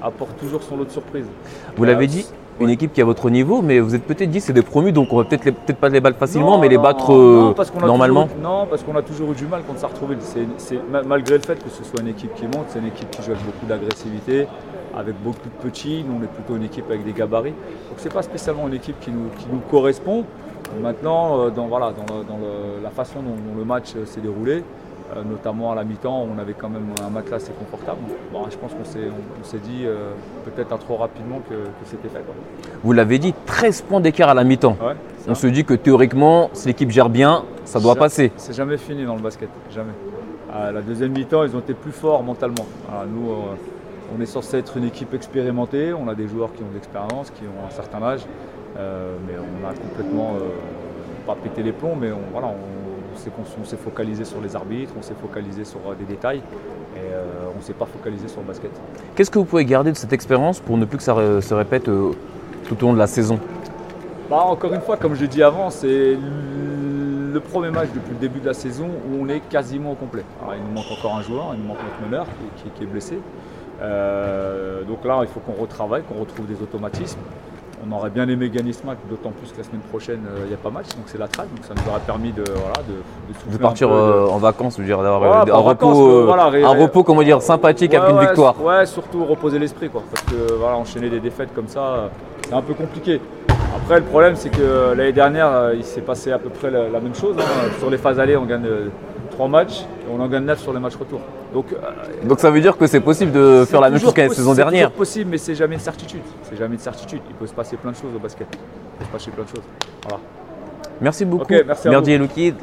apporte 0.00 0.38
toujours 0.38 0.62
son 0.62 0.78
lot 0.78 0.86
de 0.86 0.90
surprises. 0.90 1.28
Vous 1.76 1.84
l'avez 1.84 2.06
dit, 2.06 2.26
une 2.58 2.70
équipe 2.70 2.92
qui 2.92 3.00
est 3.00 3.02
à 3.02 3.06
votre 3.06 3.30
niveau, 3.30 3.62
mais 3.62 3.80
vous 3.80 3.94
êtes 3.94 4.04
peut-être 4.04 4.30
dit 4.30 4.40
c'est 4.40 4.52
des 4.52 4.62
promus, 4.62 4.92
donc 4.92 5.12
on 5.12 5.16
va 5.16 5.24
peut-être 5.24 5.50
peut 5.50 5.74
pas 5.74 5.88
les 5.88 6.00
battre 6.00 6.18
facilement, 6.18 6.58
mais 6.58 6.68
les 6.68 6.78
battre 6.78 7.12
euh, 7.12 7.54
normalement. 7.80 8.28
non, 8.42 8.66
parce 8.68 8.82
qu'on 8.82 8.96
a 8.96 9.02
toujours 9.02 9.32
eu 9.32 9.34
du 9.34 9.46
mal 9.46 9.62
contre 9.62 9.80
Sartrouville. 9.80 10.18
C'est, 10.58 10.78
malgré 11.06 11.36
le 11.36 11.42
fait 11.42 11.62
que 11.62 11.70
ce 11.70 11.84
soit 11.84 12.00
une 12.00 12.08
équipe 12.08 12.34
qui 12.34 12.44
monte, 12.44 12.66
c'est 12.68 12.78
une 12.78 12.88
équipe 12.88 13.10
qui 13.10 13.22
joue 13.22 13.32
avec 13.32 13.44
beaucoup 13.44 13.66
d'agressivité, 13.66 14.46
avec 14.96 15.14
beaucoup 15.22 15.38
de 15.48 15.68
petits. 15.68 16.04
Nous, 16.06 16.16
on 16.20 16.22
est 16.22 16.28
plutôt 16.32 16.56
une 16.56 16.64
équipe 16.64 16.86
avec 16.88 17.04
des 17.04 17.12
gabarits. 17.12 17.54
Donc 17.88 17.98
c'est 17.98 18.12
pas 18.12 18.22
spécialement 18.22 18.68
une 18.68 18.74
équipe 18.74 18.98
qui 19.00 19.10
nous, 19.10 19.28
qui 19.38 19.46
nous 19.50 19.60
correspond. 19.70 20.24
Maintenant, 20.82 21.40
euh, 21.40 21.50
dans, 21.50 21.66
voilà, 21.66 21.92
dans, 21.92 22.38
la 22.82 22.90
façon 22.90 23.20
dont 23.22 23.58
le 23.58 23.64
match 23.64 23.94
s'est 24.04 24.20
déroulé, 24.20 24.62
euh, 25.16 25.24
notamment 25.24 25.72
à 25.72 25.74
la 25.74 25.82
mi-temps, 25.82 26.24
on 26.32 26.38
avait 26.38 26.52
quand 26.52 26.68
même 26.68 26.86
un 27.04 27.10
matelas 27.10 27.38
assez 27.38 27.52
confortable. 27.52 27.98
Bon, 28.32 28.44
je 28.48 28.56
pense 28.56 28.72
qu'on 28.72 28.84
s'est, 28.84 29.58
dit 29.58 29.82
euh, 29.84 30.12
peut-être 30.44 30.76
trop 30.78 30.96
rapidement 30.96 31.40
que, 31.48 31.54
c'était 31.84 32.08
fait. 32.08 32.24
Vous 32.84 32.92
l'avez 32.92 33.18
dit, 33.18 33.34
13 33.46 33.82
points 33.82 34.00
d'écart 34.00 34.28
à 34.28 34.34
la 34.34 34.44
mi-temps. 34.44 34.76
on 35.26 35.34
se 35.34 35.48
dit 35.48 35.64
que 35.64 35.74
théoriquement, 35.74 36.50
si 36.52 36.68
l'équipe 36.68 36.90
gère 36.90 37.08
bien, 37.08 37.44
ça 37.64 37.80
doit 37.80 37.96
passer. 37.96 38.30
C'est 38.36 38.52
jamais 38.52 38.76
fini 38.76 39.04
dans 39.04 39.16
le 39.16 39.22
basket, 39.22 39.48
jamais. 39.72 39.92
À 40.52 40.70
la 40.70 40.80
deuxième 40.80 41.12
mi-temps, 41.12 41.42
ils 41.42 41.56
ont 41.56 41.60
été 41.60 41.74
plus 41.74 41.92
forts 41.92 42.22
mentalement. 42.22 42.66
nous, 43.08 43.30
euh, 43.30 44.14
on 44.16 44.20
est 44.20 44.26
censé 44.26 44.58
être 44.58 44.76
une 44.76 44.84
équipe 44.84 45.12
expérimentée, 45.14 45.92
on 45.92 46.06
a 46.08 46.14
des 46.14 46.28
joueurs 46.28 46.52
qui 46.52 46.62
ont 46.62 46.68
de 46.68 46.74
l'expérience, 46.74 47.30
qui 47.30 47.42
ont 47.44 47.66
un 47.66 47.70
certain 47.70 48.02
âge, 48.02 48.20
mais 48.76 49.34
on 49.38 49.68
a 49.68 49.72
complètement 49.72 50.34
pas 51.26 51.36
pété 51.36 51.62
les 51.62 51.72
plombs, 51.72 51.96
mais 52.00 52.10
on, 52.10 52.32
voilà, 52.32 52.48
on, 52.48 52.89
on 53.60 53.64
s'est 53.64 53.76
focalisé 53.76 54.24
sur 54.24 54.40
les 54.40 54.56
arbitres, 54.56 54.92
on 54.98 55.02
s'est 55.02 55.14
focalisé 55.20 55.64
sur 55.64 55.80
euh, 55.86 55.94
des 55.94 56.04
détails 56.04 56.38
et 56.96 56.98
euh, 56.98 57.24
on 57.54 57.58
ne 57.58 57.62
s'est 57.62 57.72
pas 57.72 57.86
focalisé 57.86 58.28
sur 58.28 58.40
le 58.40 58.46
basket. 58.46 58.70
Qu'est-ce 59.14 59.30
que 59.30 59.38
vous 59.38 59.44
pouvez 59.44 59.64
garder 59.64 59.92
de 59.92 59.96
cette 59.96 60.12
expérience 60.12 60.60
pour 60.60 60.76
ne 60.76 60.84
plus 60.84 60.98
que 60.98 61.02
ça 61.02 61.14
se 61.40 61.54
répète 61.54 61.88
euh, 61.88 62.12
tout 62.66 62.82
au 62.82 62.88
long 62.88 62.92
de 62.92 62.98
la 62.98 63.06
saison? 63.06 63.38
Bah, 64.28 64.44
Encore 64.46 64.72
une 64.72 64.80
fois, 64.80 64.96
comme 64.96 65.14
je 65.14 65.22
l'ai 65.22 65.28
dit 65.28 65.42
avant, 65.42 65.70
c'est 65.70 66.16
le 66.16 67.40
premier 67.40 67.70
match 67.70 67.88
depuis 67.94 68.12
le 68.12 68.18
début 68.18 68.40
de 68.40 68.46
la 68.46 68.54
saison 68.54 68.88
où 68.88 69.22
on 69.22 69.28
est 69.28 69.40
quasiment 69.40 69.92
au 69.92 69.94
complet. 69.94 70.24
il 70.52 70.62
nous 70.62 70.74
manque 70.74 70.90
encore 70.90 71.16
un 71.16 71.22
joueur, 71.22 71.52
il 71.54 71.60
nous 71.60 71.68
manque 71.68 71.78
notre 71.82 72.08
meneur 72.08 72.26
qui, 72.76 72.82
est 72.82 72.86
blessé. 72.86 73.20
donc 74.86 75.04
là, 75.04 75.20
il 75.22 75.28
faut 75.28 75.40
qu'on 75.40 75.60
retravaille, 75.60 76.02
qu'on 76.02 76.20
retrouve 76.20 76.46
des 76.46 76.60
automatismes. 76.60 77.20
On 77.86 77.96
aurait 77.96 78.10
bien 78.10 78.28
aimé 78.28 78.50
gagner 78.50 78.72
ce 78.72 78.84
match, 78.84 78.98
d'autant 79.08 79.30
plus 79.30 79.50
que 79.52 79.58
la 79.58 79.64
semaine 79.64 79.80
prochaine, 79.80 80.20
euh, 80.28 80.40
il 80.44 80.48
n'y 80.48 80.54
a 80.54 80.58
pas 80.58 80.70
match, 80.70 80.88
donc 80.88 81.04
c'est 81.06 81.18
la 81.18 81.28
traque, 81.28 81.48
donc 81.54 81.64
ça 81.64 81.72
nous 81.74 81.90
aurait 81.90 82.00
permis 82.00 82.30
de, 82.30 82.44
voilà, 82.44 82.82
de, 82.86 83.56
partir 83.56 83.90
euh, 83.90 84.28
en 84.28 84.36
vacances, 84.36 84.78
dire, 84.78 85.02
d'avoir 85.02 85.48
euh, 85.48 85.52
un, 85.52 85.56
repos, 85.56 86.30
un 86.30 86.78
repos, 86.78 87.02
comment 87.04 87.22
dire, 87.22 87.40
sympathique 87.40 87.94
après 87.94 88.10
une 88.12 88.20
victoire. 88.20 88.62
Ouais, 88.62 88.84
surtout 88.84 89.24
reposer 89.24 89.58
l'esprit, 89.58 89.88
quoi, 89.88 90.02
parce 90.10 90.22
que 90.24 90.52
voilà, 90.54 90.76
enchaîner 90.76 91.08
des 91.08 91.20
défaites 91.20 91.54
comme 91.54 91.68
ça, 91.68 92.10
c'est 92.46 92.54
un 92.54 92.62
peu 92.62 92.74
compliqué. 92.74 93.20
Après, 93.74 93.98
le 93.98 94.04
problème, 94.04 94.36
c'est 94.36 94.50
que 94.50 94.92
l'année 94.94 95.12
dernière, 95.12 95.72
il 95.74 95.84
s'est 95.84 96.02
passé 96.02 96.32
à 96.32 96.38
peu 96.38 96.50
près 96.50 96.70
la, 96.70 97.00
même 97.00 97.14
chose. 97.14 97.36
Hein. 97.38 97.70
Sur 97.78 97.88
les 97.88 97.98
phases 97.98 98.20
allées, 98.20 98.36
on 98.36 98.44
gagne 98.44 98.66
trois 99.30 99.48
matchs 99.48 99.80
et 99.80 100.12
on 100.12 100.20
en 100.20 100.28
gagne 100.28 100.44
neuf 100.44 100.60
sur 100.60 100.72
les 100.72 100.80
matchs 100.80 100.96
retour. 100.96 101.20
Donc, 101.52 101.66
euh, 101.72 101.76
Donc 102.24 102.40
ça 102.40 102.50
veut 102.50 102.60
dire 102.60 102.76
que 102.76 102.86
c'est 102.86 103.00
possible 103.00 103.32
de 103.32 103.64
faire 103.64 103.80
la 103.80 103.90
même 103.90 104.00
chose 104.00 104.12
qu'à 104.12 104.26
la 104.26 104.34
saison 104.34 104.54
dernière 104.54 104.88
C'est 104.88 104.96
possible, 104.96 105.30
mais 105.30 105.38
c'est 105.38 105.54
jamais 105.54 105.74
une 105.74 105.80
certitude. 105.80 106.22
C'est 106.42 106.56
jamais 106.56 106.74
une 106.74 106.80
certitude. 106.80 107.20
Il 107.28 107.34
peut 107.34 107.46
se 107.46 107.54
passer 107.54 107.76
plein 107.76 107.90
de 107.90 107.96
choses 107.96 108.14
au 108.14 108.18
basket. 108.18 108.46
Il 108.50 108.98
peut 108.98 109.04
se 109.06 109.10
passer 109.10 109.30
plein 109.30 109.44
de 109.44 109.48
choses. 109.48 109.64
Voilà. 110.06 110.20
Merci 111.00 111.24
beaucoup. 111.24 111.44
Okay, 111.44 111.64
merci 111.66 111.88
Merdi 111.88 112.12
Eloukid, 112.12 112.56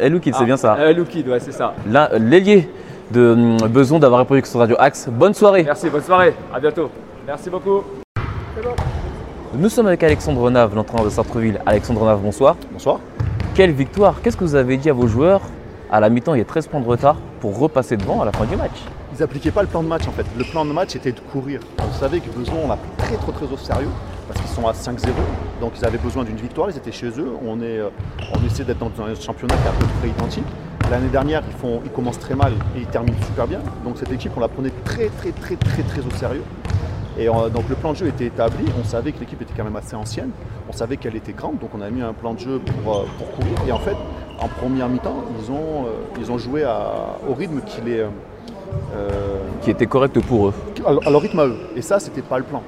Eloukid, 0.00 0.34
c'est 0.34 0.44
bien 0.44 0.58
ça 0.58 0.76
ah, 0.78 0.90
Eloukid, 0.90 1.26
ouais, 1.28 1.40
c'est 1.40 1.52
ça. 1.52 1.72
L'ailier 2.18 2.68
de 3.10 3.32
hum, 3.32 3.56
Beson 3.68 3.98
d'avoir 3.98 4.20
répondu 4.20 4.42
sur 4.44 4.60
Radio 4.60 4.76
Axe. 4.78 5.08
Bonne 5.10 5.32
soirée. 5.32 5.62
Merci, 5.64 5.88
bonne 5.88 6.02
soirée. 6.02 6.34
À 6.52 6.60
bientôt. 6.60 6.90
Merci 7.26 7.48
beaucoup. 7.48 7.82
Nous 9.54 9.68
sommes 9.68 9.86
avec 9.86 10.02
Alexandre 10.02 10.50
Nave, 10.50 10.74
l'entraîneur 10.74 11.06
de 11.06 11.10
Sartreville. 11.10 11.60
Alexandre 11.64 12.04
Nave, 12.04 12.20
bonsoir. 12.20 12.56
Bonsoir. 12.70 13.00
Quelle 13.54 13.72
victoire 13.72 14.20
Qu'est-ce 14.22 14.36
que 14.36 14.44
vous 14.44 14.54
avez 14.54 14.76
dit 14.76 14.90
à 14.90 14.92
vos 14.92 15.06
joueurs 15.06 15.40
à 15.90 15.98
la 15.98 16.08
mi-temps, 16.08 16.34
il 16.34 16.38
y 16.38 16.42
a 16.42 16.44
13 16.44 16.68
points 16.68 16.80
de 16.80 16.86
retard 16.86 17.16
pour 17.40 17.58
repasser 17.58 17.96
devant 17.96 18.22
à 18.22 18.24
la 18.24 18.32
fin 18.32 18.44
du 18.44 18.56
match. 18.56 18.78
Ils 19.12 19.20
n'appliquaient 19.20 19.50
pas 19.50 19.62
le 19.62 19.68
plan 19.68 19.82
de 19.82 19.88
match 19.88 20.06
en 20.06 20.12
fait. 20.12 20.24
Le 20.38 20.44
plan 20.44 20.64
de 20.64 20.72
match 20.72 20.94
était 20.94 21.10
de 21.10 21.18
courir. 21.20 21.60
Vous 21.78 21.98
savez 21.98 22.20
que 22.20 22.30
besoin, 22.30 22.58
on 22.64 22.68
l'a 22.68 22.76
pris 22.76 22.90
très 22.96 23.16
très 23.16 23.32
très 23.32 23.52
au 23.52 23.56
sérieux 23.56 23.88
parce 24.28 24.40
qu'ils 24.40 24.50
sont 24.50 24.68
à 24.68 24.72
5-0. 24.72 25.08
Donc 25.60 25.72
ils 25.76 25.84
avaient 25.84 25.98
besoin 25.98 26.22
d'une 26.22 26.36
victoire, 26.36 26.70
ils 26.70 26.76
étaient 26.76 26.92
chez 26.92 27.08
eux. 27.08 27.32
On, 27.44 27.60
est, 27.60 27.78
euh, 27.78 27.88
on 28.32 28.46
essaie 28.46 28.62
d'être 28.62 28.78
dans 28.78 29.04
un 29.04 29.14
championnat 29.16 29.56
qui 29.56 29.64
est 29.64 29.68
à 29.68 29.72
peu 29.72 29.86
près 30.00 30.08
identique. 30.08 30.44
L'année 30.90 31.08
dernière, 31.08 31.42
ils, 31.48 31.56
font, 31.56 31.80
ils 31.84 31.90
commencent 31.90 32.20
très 32.20 32.36
mal 32.36 32.52
et 32.76 32.80
ils 32.80 32.86
terminent 32.86 33.16
super 33.26 33.48
bien. 33.48 33.60
Donc 33.84 33.98
cette 33.98 34.12
équipe, 34.12 34.32
on 34.36 34.40
la 34.40 34.48
prenait 34.48 34.72
très 34.84 35.08
très 35.08 35.32
très 35.32 35.56
très 35.56 35.82
très 35.82 36.00
au 36.00 36.10
sérieux. 36.16 36.44
Et 37.18 37.28
euh, 37.28 37.48
donc 37.48 37.68
le 37.68 37.74
plan 37.74 37.92
de 37.92 37.96
jeu 37.96 38.06
était 38.06 38.26
établi, 38.26 38.64
on 38.80 38.84
savait 38.84 39.10
que 39.10 39.18
l'équipe 39.18 39.42
était 39.42 39.52
quand 39.56 39.64
même 39.64 39.76
assez 39.76 39.96
ancienne, 39.96 40.30
on 40.68 40.72
savait 40.72 40.96
qu'elle 40.96 41.16
était 41.16 41.32
grande, 41.32 41.58
donc 41.58 41.70
on 41.74 41.80
a 41.80 41.90
mis 41.90 42.00
un 42.00 42.12
plan 42.12 42.34
de 42.34 42.38
jeu 42.38 42.60
pour, 42.60 42.94
euh, 42.94 43.04
pour 43.18 43.30
courir. 43.32 43.54
Et 43.66 43.72
en 43.72 43.78
fait, 43.80 43.96
en 44.40 44.48
première 44.48 44.88
mi-temps, 44.88 45.24
ils 45.38 45.50
ont, 45.50 45.86
euh, 45.86 46.20
ils 46.20 46.30
ont 46.30 46.38
joué 46.38 46.64
au 47.28 47.34
rythme 47.34 47.60
qui 47.60 47.80
les. 47.82 48.04
qui 49.62 49.70
était 49.70 49.86
correct 49.86 50.18
pour 50.20 50.48
eux. 50.48 50.54
À, 50.86 51.10
leur 51.10 51.20
rythme 51.20 51.38
à 51.40 51.46
eux. 51.46 51.56
Et 51.76 51.82
ça, 51.82 52.00
c'était 52.00 52.22
pas 52.22 52.38
le 52.38 52.44
plan. 52.44 52.62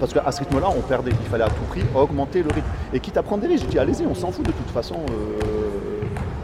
Parce 0.00 0.12
qu'à 0.12 0.30
ce 0.32 0.40
rythme-là, 0.40 0.68
on 0.76 0.80
perdait. 0.80 1.12
Il 1.12 1.30
fallait 1.30 1.44
à 1.44 1.48
tout 1.48 1.62
prix 1.68 1.82
augmenter 1.94 2.42
le 2.42 2.48
rythme. 2.48 2.68
Et 2.92 3.00
quitte 3.00 3.16
à 3.16 3.22
prendre 3.22 3.42
des 3.42 3.48
risques, 3.48 3.64
j'ai 3.64 3.70
dit 3.70 3.78
allez-y, 3.78 4.04
on 4.06 4.14
s'en 4.14 4.32
fout 4.32 4.44
de 4.44 4.52
toute 4.52 4.70
façon. 4.70 4.96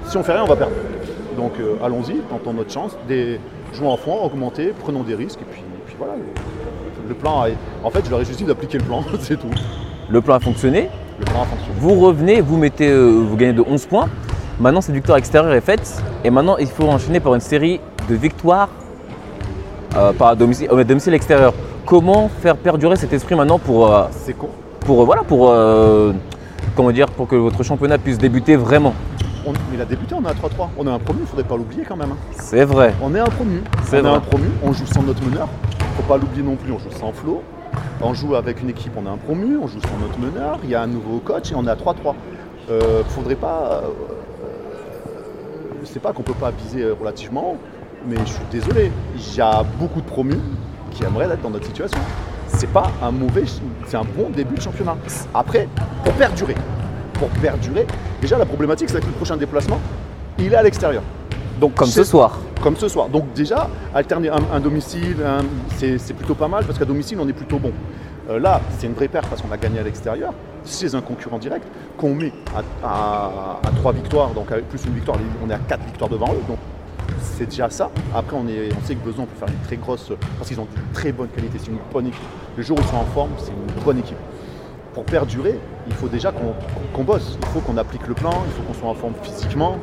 si 0.07 0.17
on 0.17 0.23
fait 0.23 0.33
rien, 0.33 0.45
on 0.45 0.49
va 0.49 0.57
perdre. 0.57 0.75
Donc 1.37 1.53
allons-y, 1.83 2.19
tentons 2.31 2.53
notre 2.53 2.73
chance. 2.73 2.97
Des, 3.09 3.41
jouons 3.73 3.91
en 3.91 3.97
fond, 3.97 4.23
augmenter, 4.23 4.73
prenons 4.79 5.03
des 5.03 5.15
risques. 5.15 5.41
Et 5.41 5.53
puis, 5.53 5.61
et 5.61 5.83
puis 5.87 5.97
voilà 5.99 6.15
le 7.11 7.15
plan 7.15 7.45
En 7.85 7.91
fait, 7.91 8.05
je 8.05 8.11
leur 8.11 8.21
ai 8.21 8.25
juste 8.25 8.39
dit 8.39 8.45
d'appliquer 8.45 8.79
le 8.79 8.85
plan, 8.85 9.05
c'est 9.21 9.39
tout. 9.39 9.51
Le 10.09 10.21
plan 10.21 10.37
a 10.37 10.41
fonctionné 10.41 10.89
Le 11.19 11.25
plan 11.27 11.43
a 11.43 11.45
fonctionné. 11.45 11.75
Vous 11.79 11.95
revenez, 12.01 12.41
vous 12.41 12.57
mettez, 12.57 12.89
euh, 12.89 13.23
vous 13.29 13.37
gagnez 13.37 13.53
de 13.53 13.63
11 13.63 13.87
points. 13.87 14.09
Maintenant, 14.61 14.81
cette 14.81 14.95
victoire 14.95 15.19
extérieure 15.19 15.53
est 15.53 15.61
faite. 15.61 16.03
Et 16.25 16.31
maintenant, 16.31 16.57
il 16.59 16.67
faut 16.67 16.89
enchaîner 16.89 17.19
par 17.19 17.35
une 17.35 17.41
série 17.41 17.81
de 18.09 18.15
victoires 18.15 18.69
euh, 19.97 20.13
par 20.13 20.37
domicile, 20.37 20.69
euh, 20.71 20.85
domicile 20.85 21.15
extérieur. 21.15 21.53
Comment 21.87 22.29
faire 22.29 22.57
perdurer 22.57 22.97
cet 22.97 23.13
esprit 23.13 23.35
maintenant 23.35 23.59
pour. 23.59 23.93
c'est 24.11 24.35
con. 24.35 24.51
Pour, 24.81 25.05
voilà, 25.05 25.23
pour, 25.23 25.55
comment 26.75 26.91
dire, 26.91 27.07
pour 27.09 27.29
que 27.29 27.37
votre 27.37 27.63
championnat 27.63 27.99
puisse 27.99 28.19
débuter 28.19 28.57
vraiment? 28.57 28.95
On, 29.47 29.53
il 29.75 29.81
a 29.81 29.85
débuté, 29.85 30.15
on 30.15 30.23
est 30.25 30.29
à 30.29 30.33
3-3. 30.33 30.69
On 30.79 30.87
est 30.87 30.91
un 30.91 30.99
promu, 30.99 31.21
il 31.21 31.23
ne 31.23 31.27
faudrait 31.27 31.45
pas 31.45 31.57
l'oublier 31.57 31.85
quand 31.87 31.97
même. 31.97 32.13
Hein. 32.13 32.35
C'est 32.39 32.65
vrai. 32.65 32.95
On 33.03 33.15
est 33.15 33.21
un 33.21 33.25
promu. 33.25 33.63
On 33.93 33.97
est 33.97 34.07
un 34.07 34.21
promu, 34.21 34.49
on 34.63 34.73
joue 34.73 34.87
sans 34.87 35.03
notre 35.03 35.23
meneur 35.25 35.49
faut 36.01 36.09
pas 36.09 36.17
l'oublier 36.17 36.43
non 36.43 36.57
plus, 36.57 36.73
on 36.73 36.79
joue 36.79 36.91
sans 36.99 37.13
flot. 37.13 37.43
On 38.03 38.15
joue 38.15 38.35
avec 38.35 38.63
une 38.63 38.71
équipe, 38.71 38.93
on 38.97 39.05
est 39.07 39.11
un 39.11 39.17
promu, 39.17 39.59
on 39.59 39.67
joue 39.67 39.81
sans 39.81 39.99
notre 39.99 40.19
meneur, 40.19 40.59
il 40.65 40.71
y 40.71 40.75
a 40.75 40.83
un 40.83 40.87
nouveau 40.87 41.19
coach 41.19 41.53
et 41.53 41.55
on 41.55 41.67
est 41.67 41.71
à 41.71 41.77
3-3. 41.77 42.15
Euh, 42.71 43.03
faudrait 43.09 43.35
pas. 43.35 43.83
Sais 45.87 46.01
pas 46.01 46.13
qu'on 46.13 46.23
peut 46.23 46.35
pas 46.35 46.51
viser 46.51 46.91
relativement, 46.91 47.57
mais 48.07 48.17
je 48.25 48.33
suis 48.33 48.45
désolé. 48.51 48.91
Il 49.15 49.37
y 49.37 49.41
a 49.41 49.63
beaucoup 49.79 50.01
de 50.01 50.07
promus 50.07 50.41
qui 50.91 51.05
aimeraient 51.05 51.27
être 51.27 51.43
dans 51.43 51.51
notre 51.51 51.67
situation. 51.67 52.01
C'est 52.49 52.71
pas 52.71 52.91
un 53.03 53.11
mauvais, 53.11 53.45
c'est 53.87 53.97
un 53.97 54.05
bon 54.05 54.29
début 54.31 54.57
de 54.57 54.61
championnat. 54.61 54.97
Après, 55.33 55.69
pour 56.05 56.13
perdurer, 56.15 56.57
pour 57.15 57.29
perdurer, 57.29 57.87
déjà 58.21 58.39
la 58.39 58.47
problématique 58.47 58.91
c'est 58.91 59.01
que 59.01 59.07
le 59.07 59.13
prochain 59.13 59.37
déplacement, 59.37 59.81
il 60.39 60.53
est 60.53 60.57
à 60.57 60.63
l'extérieur. 60.63 61.03
Donc 61.61 61.75
comme 61.75 61.89
ce 61.89 62.05
soir. 62.05 62.39
Comme 62.63 62.77
ce 62.77 62.89
soir. 62.89 63.09
Donc 63.09 63.33
déjà, 63.35 63.69
alterner 63.95 64.31
un, 64.31 64.61
domicile, 64.61 65.17
c'est 65.77 66.15
plutôt 66.15 66.35
pas 66.35 66.49
mal 66.49 66.65
parce 66.65 66.79
qu'à 66.79 66.85
domicile, 66.85 67.19
on 67.21 67.29
est 67.29 67.33
plutôt 67.35 67.59
bon. 67.59 67.73
Euh, 68.29 68.39
là, 68.39 68.61
c'est 68.79 68.87
une 68.87 68.93
vraie 68.95 69.09
perte 69.09 69.27
parce 69.29 69.43
qu'on 69.43 69.51
a 69.51 69.57
gagné 69.57 69.79
à 69.79 69.83
l'extérieur. 69.83 70.33
C'est 70.65 70.95
un 70.95 71.01
concurrent 71.01 71.39
direct 71.39 71.67
qu'on 71.97 72.15
met 72.15 72.33
à, 72.85 73.61
trois 73.77 73.93
victoires, 73.93 74.31
donc 74.31 74.53
avec 74.53 74.69
plus 74.69 74.85
une 74.85 74.95
victoire, 74.95 75.19
on 75.45 75.51
est 75.51 75.55
à 75.55 75.59
quatre 75.59 75.85
victoires 75.85 76.11
devant 76.11 76.33
eux. 76.33 76.43
Donc 76.49 76.59
c'est 77.21 77.47
déjà 77.47 77.71
ça. 77.71 77.91
Après, 78.15 78.37
on, 78.37 78.47
est, 78.49 78.69
on 78.77 78.87
sait 78.87 78.95
que 78.95 79.05
Beson 79.05 79.25
peut 79.25 79.37
faire 79.37 79.49
une 79.49 79.67
très 79.67 79.77
grosse. 79.77 80.13
parce 80.39 80.49
qu'ils 80.49 80.61
ont 80.61 80.67
une 80.77 80.93
très 80.93 81.13
bonne 81.13 81.29
qualité, 81.29 81.59
c'est 81.59 81.71
une 81.71 81.79
bonne 81.93 82.07
équipe. 82.07 82.21
Le 82.57 82.63
jour 82.63 82.79
où 82.79 82.81
ils 82.83 82.89
sont 82.89 82.97
en 82.97 83.05
forme, 83.07 83.31
c'est 83.39 83.51
une 83.51 83.83
bonne 83.85 83.99
équipe. 83.99 84.19
pour 84.95 85.05
perdurer, 85.05 85.59
il 85.87 85.95
faut 85.95 86.09
déjà 86.09 86.33
qu'on 86.33 87.05
bosse. 87.05 87.39
Il 87.41 87.49
faut 87.49 87.61
qu'on 87.61 87.77
applique 87.77 88.07
le 88.07 88.15
plan, 88.15 88.33
il 88.47 88.53
faut 88.53 88.63
qu'on 88.63 88.75
soit 88.75 88.89
en 88.89 88.95
forme 88.95 89.15
physiquement, 89.23 89.77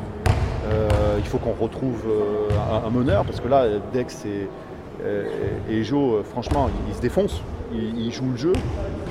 euh, 0.70 1.18
il 1.18 1.24
faut 1.24 1.38
qu'on 1.38 1.52
retrouve 1.52 2.04
euh, 2.08 2.86
un, 2.86 2.90
meneur, 2.90 3.24
parce 3.24 3.40
que 3.40 3.48
là, 3.48 3.66
Dex 3.92 4.24
et, 4.24 4.48
et, 5.70 5.84
Joe, 5.84 6.24
franchement, 6.24 6.68
ils, 6.88 6.94
se 6.94 7.00
défoncent, 7.00 7.40
ils, 7.72 8.12
jouent 8.12 8.32
le 8.32 8.36
jeu. 8.36 8.52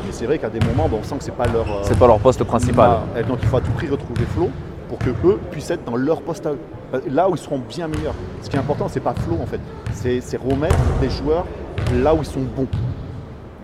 Mais 0.08 0.14
c'est 0.14 0.26
vrai 0.26 0.40
qu'à 0.40 0.50
des 0.50 0.62
moments, 0.62 0.90
on 0.92 1.04
sent 1.04 1.18
que 1.18 1.24
c'est 1.26 1.36
pas 1.36 1.48
leur. 1.48 1.66
c'est 1.84 2.00
pas 2.00 2.08
leur 2.08 2.20
poste 2.20 2.44
principal. 2.46 3.00
donc 3.28 3.40
il 3.42 3.48
faut 3.48 3.58
à 3.58 3.62
tout 3.62 3.72
prix 3.72 3.90
retrouver 3.90 4.24
Flo 4.34 4.50
pour 4.88 4.98
que 5.00 5.10
eux 5.10 5.38
puissent 5.52 5.70
être 5.70 5.84
dans 5.84 5.98
leur 5.98 6.22
poste 6.22 6.46
à 6.46 6.52
eux. 6.52 6.60
Là 7.12 7.30
où 7.30 7.36
ils 7.36 7.38
seront 7.38 7.60
bien 7.60 7.90
meilleurs. 7.90 8.14
Ce 8.42 8.50
qui 8.50 8.56
est 8.56 8.60
important, 8.60 8.88
c'est 8.88 9.02
pas 9.02 9.14
Flo 9.14 9.38
en 9.42 9.46
fait. 9.46 9.60
C'est 9.92 10.38
remettre 10.38 10.78
des 11.02 11.10
joueurs 11.10 11.46
là 11.94 12.16
où 12.16 12.20
ils 12.20 12.26
sont 12.26 12.40
bons. 12.40 12.68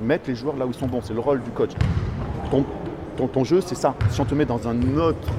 Mettre 0.01 0.25
les 0.27 0.35
joueurs 0.35 0.57
là 0.57 0.65
où 0.65 0.71
ils 0.71 0.75
sont 0.75 0.87
bons. 0.87 0.99
C'est 1.01 1.13
le 1.13 1.21
rôle 1.21 1.41
du 1.41 1.49
coach. 1.51 1.71
Ton, 2.51 2.65
ton, 3.27 3.43
jeu, 3.45 3.61
c'est 3.61 3.75
ça. 3.75 3.95
Si 4.09 4.19
on 4.19 4.25
te 4.25 4.35
met 4.35 4.45
dans 4.45 4.67
un 4.67 4.97
autre 4.97 5.29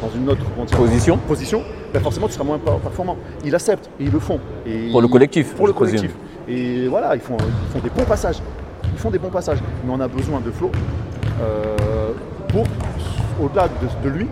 dans 0.00 0.10
une 0.14 0.28
autre 0.28 0.44
position, 0.76 1.16
position 1.16 1.62
ben 1.92 2.00
forcément 2.00 2.28
tu 2.28 2.34
seras 2.34 2.44
moins 2.44 2.58
performant. 2.58 3.16
Ils 3.44 3.54
acceptent 3.54 3.90
et 3.98 4.04
ils 4.04 4.12
le 4.12 4.20
font. 4.20 4.38
Et 4.66 4.90
pour 4.92 5.02
le 5.02 5.08
collectif. 5.08 5.54
Pour 5.54 5.66
le 5.66 5.72
collectif. 5.72 6.14
Et 6.46 6.86
voilà, 6.86 7.16
ils 7.16 7.20
font, 7.20 7.36
ils 7.38 7.72
font 7.72 7.78
des 7.80 7.90
bons 7.90 8.04
passages. 8.04 8.36
Font 9.04 9.10
des 9.10 9.18
bons 9.18 9.28
passages. 9.28 9.58
Mais 9.84 9.92
on 9.92 10.00
a 10.00 10.08
besoin 10.08 10.40
de 10.40 10.50
Flo 10.50 10.72
euh, 11.42 11.76
pour, 12.48 12.64
au-delà 13.38 13.68
de, 14.02 14.08
lui, 14.08 14.26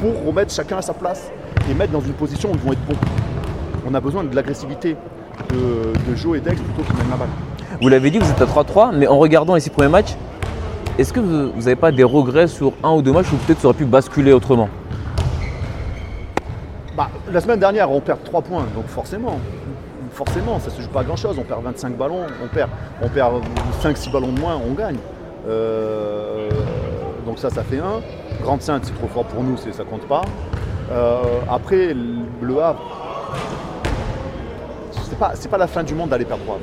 pour 0.00 0.26
remettre 0.26 0.52
chacun 0.52 0.78
à 0.78 0.82
sa 0.82 0.94
place 0.94 1.30
et 1.70 1.74
mettre 1.74 1.92
dans 1.92 2.00
une 2.00 2.12
position 2.12 2.50
où 2.50 2.54
ils 2.54 2.60
vont 2.60 2.72
être 2.72 2.84
bons. 2.86 2.96
On 3.88 3.94
a 3.94 4.00
besoin 4.00 4.24
de 4.24 4.34
l'agressivité 4.34 4.96
de, 5.50 6.16
Joe 6.16 6.38
et 6.38 6.40
Dex 6.40 6.60
plutôt 6.60 6.82
qu'ils 6.82 6.96
mènent 6.96 7.10
la 7.10 7.18
balle. 7.18 7.28
Vous 7.80 7.88
l'avez 7.88 8.10
dit, 8.10 8.18
vous 8.18 8.28
êtes 8.28 8.42
à 8.42 8.46
3-3, 8.46 8.96
mais 8.96 9.06
en 9.06 9.16
regardant 9.16 9.54
les 9.54 9.60
six 9.60 9.70
premiers 9.70 9.90
matchs, 9.90 10.16
est-ce 10.98 11.12
que 11.12 11.20
vous 11.20 11.52
n'avez 11.60 11.76
pas 11.76 11.92
des 11.92 12.02
regrets 12.02 12.48
sur 12.48 12.72
un 12.82 12.94
ou 12.94 13.02
deux 13.02 13.12
matchs 13.12 13.32
où 13.32 13.36
peut-être 13.36 13.60
ça 13.60 13.68
aurait 13.68 13.76
pu 13.76 13.84
basculer 13.84 14.32
autrement? 14.32 14.68
Bah, 16.96 17.10
La 17.30 17.40
semaine 17.40 17.60
dernière, 17.60 17.92
on 17.92 18.00
perd 18.00 18.24
3 18.24 18.42
points, 18.42 18.66
donc 18.74 18.88
forcément, 18.88 19.38
forcément, 20.16 20.58
ça 20.58 20.70
ne 20.70 20.76
se 20.76 20.82
joue 20.82 20.88
pas 20.88 21.00
à 21.00 21.04
grand-chose. 21.04 21.36
On 21.38 21.42
perd 21.42 21.62
25 21.62 21.96
ballons, 21.96 22.26
on 22.42 22.48
perd, 22.48 22.70
on 23.02 23.08
perd 23.08 23.34
5-6 23.82 24.10
ballons 24.10 24.32
de 24.32 24.40
moins, 24.40 24.56
on 24.56 24.72
gagne. 24.72 24.96
Euh, 25.46 26.48
donc 27.24 27.38
ça, 27.38 27.50
ça 27.50 27.62
fait 27.62 27.78
1. 27.78 27.82
Grande 28.42 28.62
Sainte, 28.62 28.84
c'est 28.86 28.94
trop 28.94 29.08
fort 29.08 29.24
pour 29.24 29.42
nous, 29.42 29.56
ça 29.56 29.84
compte 29.84 30.06
pas. 30.08 30.22
Euh, 30.90 31.22
après, 31.48 31.94
le 31.94 32.62
Havre, 32.62 32.82
c'est 34.92 35.18
pas, 35.18 35.34
pas 35.50 35.58
la 35.58 35.66
fin 35.66 35.84
du 35.84 35.94
monde 35.94 36.08
d'aller 36.08 36.24
perdre 36.24 36.44
3. 36.44 36.58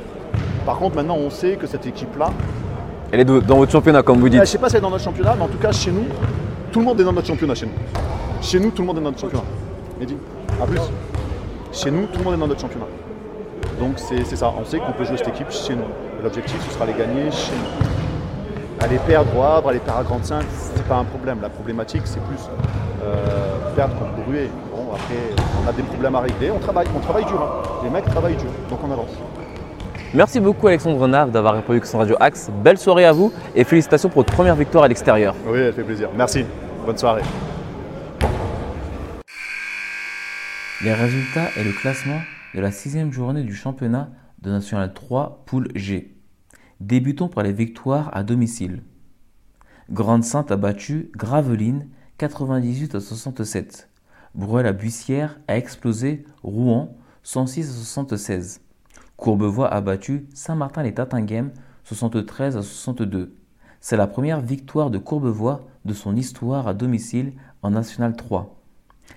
Par 0.66 0.76
contre, 0.76 0.96
maintenant, 0.96 1.16
on 1.16 1.30
sait 1.30 1.56
que 1.56 1.66
cette 1.66 1.86
équipe-là. 1.86 2.30
Elle 3.12 3.20
est 3.20 3.24
dans 3.24 3.56
votre 3.56 3.70
championnat, 3.70 4.02
comme 4.02 4.18
vous 4.18 4.28
dites. 4.28 4.38
Je 4.38 4.40
ne 4.40 4.46
sais 4.46 4.58
pas 4.58 4.68
si 4.68 4.76
elle 4.76 4.80
est 4.80 4.82
dans 4.82 4.90
notre 4.90 5.04
championnat, 5.04 5.34
mais 5.36 5.44
en 5.44 5.48
tout 5.48 5.58
cas, 5.58 5.70
chez 5.70 5.92
nous, 5.92 6.06
tout 6.72 6.80
le 6.80 6.84
monde 6.84 7.00
est 7.00 7.04
dans 7.04 7.12
notre 7.12 7.28
championnat 7.28 7.54
chez 7.54 7.66
nous. 7.66 7.72
Chez 8.42 8.58
nous, 8.58 8.70
tout 8.70 8.82
le 8.82 8.88
monde 8.88 8.98
est 8.98 9.00
dans 9.00 9.10
notre 9.10 9.20
championnat. 9.20 9.44
Mehdi, 10.00 10.16
à 10.60 10.66
plus. 10.66 10.80
Chez 11.70 11.90
nous, 11.90 12.06
tout 12.06 12.18
le 12.18 12.24
monde 12.24 12.34
est 12.34 12.38
dans 12.38 12.48
notre 12.48 12.60
championnat. 12.60 12.86
Donc 13.84 13.98
c'est 13.98 14.36
ça, 14.36 14.50
on 14.58 14.64
sait 14.64 14.78
qu'on 14.78 14.92
peut 14.92 15.04
jouer 15.04 15.18
cette 15.18 15.28
équipe 15.28 15.50
chez 15.50 15.74
nous. 15.74 15.84
L'objectif, 16.22 16.56
ce 16.66 16.72
sera 16.72 16.86
les 16.86 16.94
gagner 16.94 17.30
chez 17.30 17.52
nous. 17.52 18.82
Aller 18.82 18.98
perdre 19.06 19.28
au 19.36 19.42
Havre, 19.42 19.68
aller 19.68 19.78
perdre 19.78 20.00
à 20.00 20.02
Grande 20.04 20.24
Sainte, 20.24 20.46
c'est 20.50 20.88
pas 20.88 20.96
un 20.96 21.04
problème. 21.04 21.40
La 21.42 21.50
problématique, 21.50 22.00
c'est 22.06 22.22
plus 22.22 22.48
euh, 23.02 23.74
perdre 23.76 23.94
contre 23.98 24.12
Bruet. 24.26 24.48
Bon, 24.74 24.94
après, 24.94 25.42
on 25.62 25.68
a 25.68 25.72
des 25.72 25.82
problèmes 25.82 26.14
à 26.14 26.20
régler. 26.20 26.50
On 26.50 26.58
travaille, 26.60 26.86
on 26.96 27.00
travaille 27.00 27.26
dur. 27.26 27.38
Hein. 27.42 27.68
Les 27.84 27.90
mecs 27.90 28.06
travaillent 28.06 28.36
dur, 28.36 28.48
donc 28.70 28.78
on 28.82 28.90
avance. 28.90 29.10
Merci 30.14 30.40
beaucoup 30.40 30.66
Alexandre 30.68 31.06
Nav 31.06 31.30
d'avoir 31.30 31.52
répondu 31.52 31.80
à 31.82 31.84
son 31.84 31.98
Radio 31.98 32.16
Axe. 32.20 32.48
Belle 32.62 32.78
soirée 32.78 33.04
à 33.04 33.12
vous 33.12 33.34
et 33.54 33.64
félicitations 33.64 34.08
pour 34.08 34.22
votre 34.22 34.32
première 34.32 34.56
victoire 34.56 34.84
à 34.84 34.88
l'extérieur. 34.88 35.34
Oui, 35.46 35.58
elle 35.58 35.74
fait 35.74 35.82
plaisir. 35.82 36.08
Merci. 36.16 36.46
Bonne 36.86 36.96
soirée. 36.96 37.22
Les 40.82 40.94
résultats 40.94 41.50
et 41.58 41.64
le 41.64 41.72
classement 41.72 42.20
de 42.54 42.60
la 42.60 42.70
sixième 42.70 43.12
journée 43.12 43.42
du 43.42 43.52
championnat 43.52 44.12
de 44.40 44.50
National 44.50 44.94
3 44.94 45.42
Poule 45.44 45.68
G. 45.74 46.16
Débutons 46.78 47.28
par 47.28 47.42
les 47.42 47.52
victoires 47.52 48.16
à 48.16 48.22
domicile. 48.22 48.82
Grande-Sainte 49.90 50.52
a 50.52 50.56
battu 50.56 51.10
Gravelines 51.16 51.88
98 52.18 52.94
à 52.94 53.00
67. 53.00 53.90
Bruel-la-Bussière 54.36 55.40
a 55.48 55.56
explosé 55.56 56.24
Rouen 56.44 56.96
106 57.24 57.70
à 57.70 57.72
76. 57.72 58.60
Courbevoie 59.16 59.72
a 59.72 59.80
battu 59.80 60.28
Saint-Martin-les-Tatinghem 60.32 61.50
73 61.82 62.56
à 62.56 62.62
62. 62.62 63.34
C'est 63.80 63.96
la 63.96 64.06
première 64.06 64.40
victoire 64.40 64.90
de 64.90 64.98
Courbevoie 64.98 65.66
de 65.84 65.92
son 65.92 66.14
histoire 66.14 66.68
à 66.68 66.74
domicile 66.74 67.32
en 67.62 67.70
National 67.70 68.14
3. 68.14 68.60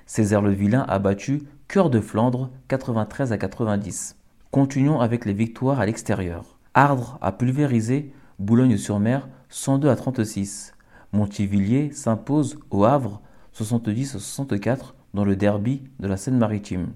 Césaire-le-Vilain 0.07 0.85
a 0.87 0.97
battu 0.97 1.43
Cœur 1.67 1.89
de 1.89 1.99
Flandre 1.99 2.49
93 2.69 3.33
à 3.33 3.37
90. 3.37 4.15
Continuons 4.51 5.01
avec 5.01 5.25
les 5.25 5.33
victoires 5.33 5.81
à 5.81 5.85
l'extérieur. 5.85 6.57
Ardre 6.73 7.17
a 7.19 7.33
pulvérisé 7.33 8.13
Boulogne-sur-Mer 8.39 9.27
102 9.49 9.89
à 9.89 9.97
36. 9.97 10.73
Montivilliers 11.11 11.91
s'impose 11.91 12.57
au 12.71 12.85
Havre 12.85 13.21
70 13.51 14.15
à 14.15 14.19
64 14.19 14.95
dans 15.13 15.25
le 15.25 15.35
derby 15.35 15.81
de 15.99 16.07
la 16.07 16.15
Seine-Maritime. 16.15 16.93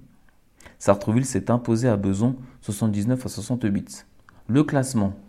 Sartreville 0.80 1.26
s'est 1.26 1.52
imposé 1.52 1.90
à 1.90 1.98
Beson 1.98 2.38
79 2.62 3.26
à 3.26 3.30
68. 3.30 4.08
Le 4.48 4.64
classement. 4.64 5.20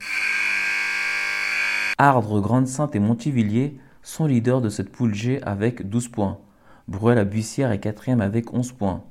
Ardre, 1.98 2.40
Grande-Sainte 2.40 2.94
et 2.94 3.00
Montivilliers 3.00 3.76
sont 4.04 4.26
leaders 4.26 4.60
de 4.60 4.68
cette 4.68 4.92
poule 4.92 5.14
G 5.14 5.42
avec 5.42 5.88
12 5.88 6.06
points. 6.10 6.38
Bruel-la-Bussière 6.86 7.72
est 7.72 7.80
quatrième 7.80 8.20
avec 8.20 8.54
11 8.54 8.70
points. 8.70 9.02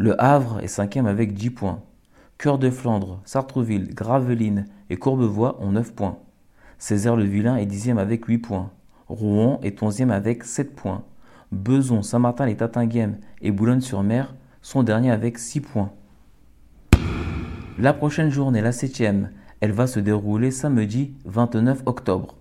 Le 0.00 0.20
Havre 0.22 0.60
est 0.60 0.68
cinquième 0.68 1.06
avec 1.06 1.34
10 1.34 1.50
points. 1.50 1.82
Cœur 2.38 2.58
de 2.58 2.70
Flandre, 2.70 3.20
Sartreville, 3.24 3.92
Gravelines 3.92 4.66
et 4.90 4.96
Courbevoie 4.96 5.60
ont 5.60 5.72
9 5.72 5.92
points. 5.92 6.18
Césaire-le-Vilain 6.78 7.56
est 7.56 7.66
dixième 7.66 7.98
avec 7.98 8.24
8 8.24 8.38
points. 8.38 8.70
Rouen 9.08 9.58
est 9.64 9.82
onzième 9.82 10.12
avec 10.12 10.44
7 10.44 10.76
points. 10.76 11.02
Beson, 11.50 12.02
Saint-Martin-les-Tatinguem 12.02 13.16
et 13.42 13.50
Boulogne-sur-Mer 13.50 14.36
sont 14.62 14.84
derniers 14.84 15.10
avec 15.10 15.36
6 15.36 15.62
points. 15.62 15.90
La 17.76 17.92
prochaine 17.92 18.30
journée, 18.30 18.60
la 18.60 18.70
septième, 18.70 19.30
elle 19.58 19.72
va 19.72 19.88
se 19.88 19.98
dérouler 19.98 20.52
samedi 20.52 21.14
29 21.24 21.82
octobre. 21.86 22.36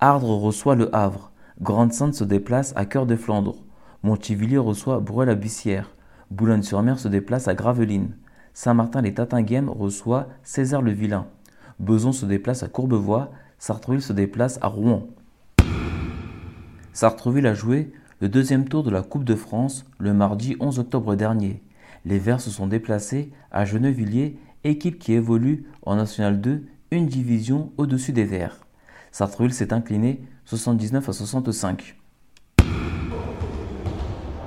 Ardre 0.00 0.38
reçoit 0.38 0.76
le 0.76 0.94
Havre. 0.96 1.30
Grande-Sainte 1.60 2.14
se 2.14 2.24
déplace 2.24 2.72
à 2.74 2.86
Cœur 2.86 3.04
de 3.04 3.16
Flandre. 3.16 3.56
Montivilliers 4.02 4.56
reçoit 4.56 5.00
Bruel-la-Bussière. 5.00 5.90
Boulogne-sur-Mer 6.30 6.98
se 6.98 7.08
déplace 7.08 7.48
à 7.48 7.54
Gravelines. 7.54 8.16
Saint-Martin-les-Tatinguem 8.52 9.68
reçoit 9.68 10.28
César-le-Vilain. 10.42 11.26
Beson 11.80 12.12
se 12.12 12.26
déplace 12.26 12.62
à 12.62 12.68
Courbevoie. 12.68 13.30
Sartreville 13.58 14.02
se 14.02 14.12
déplace 14.12 14.58
à 14.62 14.68
Rouen. 14.68 15.08
Sartreville 16.92 17.46
a 17.46 17.54
joué 17.54 17.92
le 18.20 18.28
deuxième 18.28 18.68
tour 18.68 18.84
de 18.84 18.90
la 18.90 19.02
Coupe 19.02 19.24
de 19.24 19.34
France 19.34 19.84
le 19.98 20.14
mardi 20.14 20.56
11 20.60 20.78
octobre 20.78 21.16
dernier. 21.16 21.62
Les 22.04 22.18
Verts 22.18 22.40
se 22.40 22.50
sont 22.50 22.66
déplacés 22.66 23.32
à 23.50 23.64
Gennevilliers, 23.64 24.38
équipe 24.62 24.98
qui 24.98 25.14
évolue 25.14 25.64
en 25.82 25.96
National 25.96 26.40
2, 26.40 26.64
une 26.90 27.06
division 27.06 27.72
au-dessus 27.76 28.12
des 28.12 28.24
Verts. 28.24 28.64
Sartreville 29.10 29.52
s'est 29.52 29.72
incliné 29.72 30.22
79 30.44 31.08
à 31.08 31.12
65. 31.12 31.96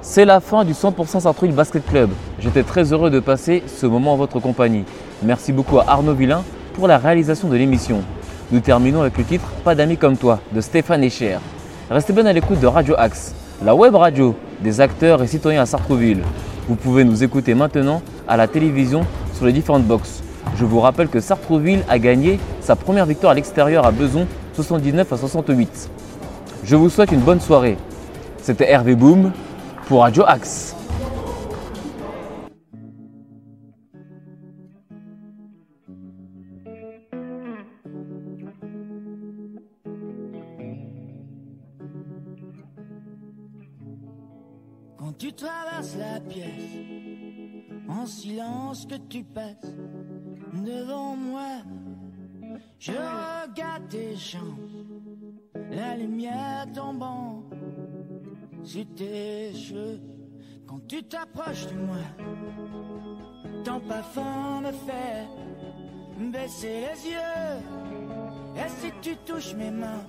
C'est 0.09 0.23
la 0.23 0.39
fin 0.39 0.63
du 0.63 0.71
100% 0.71 1.19
Sartreville 1.19 1.53
Basket 1.53 1.85
Club. 1.85 2.09
J'étais 2.39 2.63
très 2.63 2.93
heureux 2.93 3.09
de 3.09 3.19
passer 3.19 3.61
ce 3.67 3.85
moment 3.85 4.13
en 4.13 4.15
votre 4.15 4.39
compagnie. 4.39 4.85
Merci 5.21 5.51
beaucoup 5.51 5.79
à 5.79 5.83
Arnaud 5.85 6.13
Villain 6.13 6.45
pour 6.75 6.87
la 6.87 6.97
réalisation 6.97 7.49
de 7.49 7.57
l'émission. 7.57 8.01
Nous 8.49 8.61
terminons 8.61 9.01
avec 9.01 9.17
le 9.17 9.25
titre 9.25 9.43
Pas 9.65 9.75
d'amis 9.75 9.97
comme 9.97 10.15
toi 10.15 10.39
de 10.53 10.61
Stéphane 10.61 11.03
Echer. 11.03 11.39
Restez 11.91 12.13
bien 12.13 12.25
à 12.25 12.31
l'écoute 12.31 12.61
de 12.61 12.67
Radio 12.67 12.95
Axe, 12.97 13.35
la 13.61 13.75
web 13.75 13.95
radio 13.95 14.33
des 14.61 14.79
acteurs 14.79 15.21
et 15.21 15.27
citoyens 15.27 15.63
à 15.63 15.65
Sartreville. 15.65 16.23
Vous 16.69 16.75
pouvez 16.75 17.03
nous 17.03 17.25
écouter 17.25 17.53
maintenant 17.53 18.01
à 18.29 18.37
la 18.37 18.47
télévision 18.47 19.01
sur 19.33 19.45
les 19.45 19.51
différentes 19.51 19.83
boxes. 19.83 20.23
Je 20.55 20.63
vous 20.63 20.79
rappelle 20.79 21.09
que 21.09 21.19
Sartreville 21.19 21.83
a 21.89 21.99
gagné 21.99 22.39
sa 22.61 22.77
première 22.77 23.05
victoire 23.05 23.33
à 23.33 23.35
l'extérieur 23.35 23.85
à 23.85 23.91
Beson 23.91 24.25
79 24.53 25.11
à 25.11 25.17
68. 25.17 25.89
Je 26.63 26.75
vous 26.77 26.89
souhaite 26.89 27.11
une 27.11 27.19
bonne 27.19 27.41
soirée. 27.41 27.77
C'était 28.41 28.71
Hervé 28.71 28.95
Boom 28.95 29.33
pour 29.87 30.01
Radio 30.01 30.23
Axe. 30.27 30.75
Quand 44.97 45.13
tu 45.17 45.31
traverses 45.33 45.95
la 45.97 46.19
pièce, 46.19 46.49
en 47.87 48.05
silence 48.05 48.85
que 48.85 48.95
tu 49.07 49.23
passes 49.23 49.73
devant 50.53 51.15
moi, 51.15 51.61
je 52.77 52.91
regarde 52.91 53.87
tes 53.89 54.17
chances 54.17 54.43
la 55.71 55.95
lumière 55.95 56.65
tombant 56.73 57.46
sur 58.67 58.85
tes 58.95 59.53
cheveux. 59.53 59.99
Quand 60.67 60.81
tu 60.89 61.01
t'approches 61.03 61.67
de 61.67 61.75
moi, 61.75 62.03
ton 63.63 63.79
parfum 63.79 64.61
me 64.61 64.71
fait 64.71 65.25
baisser 66.31 66.81
les 66.87 67.11
yeux. 67.11 67.57
Et 68.57 68.69
si 68.79 68.91
tu 69.01 69.15
touches 69.25 69.53
mes 69.53 69.71
mains, 69.71 70.05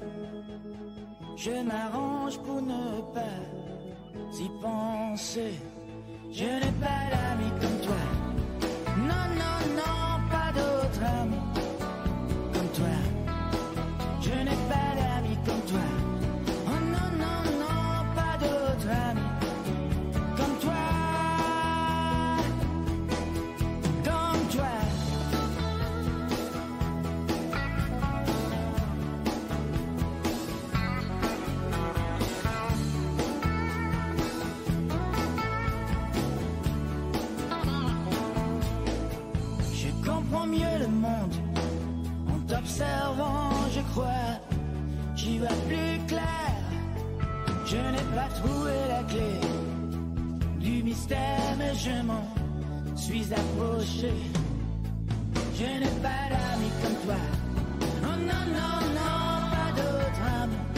je 1.37 1.53
m'arrange 1.63 2.39
pour 2.39 2.61
ne 2.61 3.01
pas 3.15 3.39
y 4.33 4.49
penser. 4.61 5.53
Je 6.33 6.45
n'ai 6.45 6.75
pas 6.83 7.03
d'amis 7.13 7.53
comme 7.61 7.81
toi. 7.87 8.03
Non, 8.97 9.27
non, 9.43 9.59
non, 9.77 10.29
pas 10.31 10.51
d'autres 10.53 11.05
amis 11.05 11.68
en 42.79 42.85
t'observant, 42.85 43.51
je 43.75 43.81
crois. 43.93 44.41
J'y 45.17 45.39
vois 45.39 45.49
plus 45.67 46.07
clair. 46.07 46.55
Je 47.67 47.77
n'ai 47.77 48.07
pas 48.15 48.29
trouvé 48.41 48.73
la 48.89 49.03
clé 49.05 49.41
du 50.61 50.83
mystère, 50.83 51.57
mais 51.59 51.75
je 51.75 52.03
m'en 52.03 52.25
suis 52.97 53.27
approché. 53.33 54.13
Je 55.55 55.65
n'ai 55.65 56.01
pas 56.03 56.29
d'amis 56.31 56.73
comme 56.83 56.97
toi. 57.05 57.21
Oh 58.03 58.17
non, 58.31 58.45
non, 58.57 58.77
non, 58.99 59.51
pas 59.51 59.71
d'autres 59.77 60.25
amis 60.43 60.78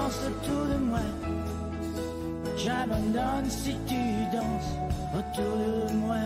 Mais 0.00 0.06
danse 0.06 0.20
autour 0.26 0.66
de 0.66 0.78
moi. 0.84 0.98
J'abandonne 2.56 3.50
si 3.50 3.76
tu 3.86 3.96
danses 4.32 4.74
autour 5.14 5.88
de 5.88 5.92
moi. 5.94 6.16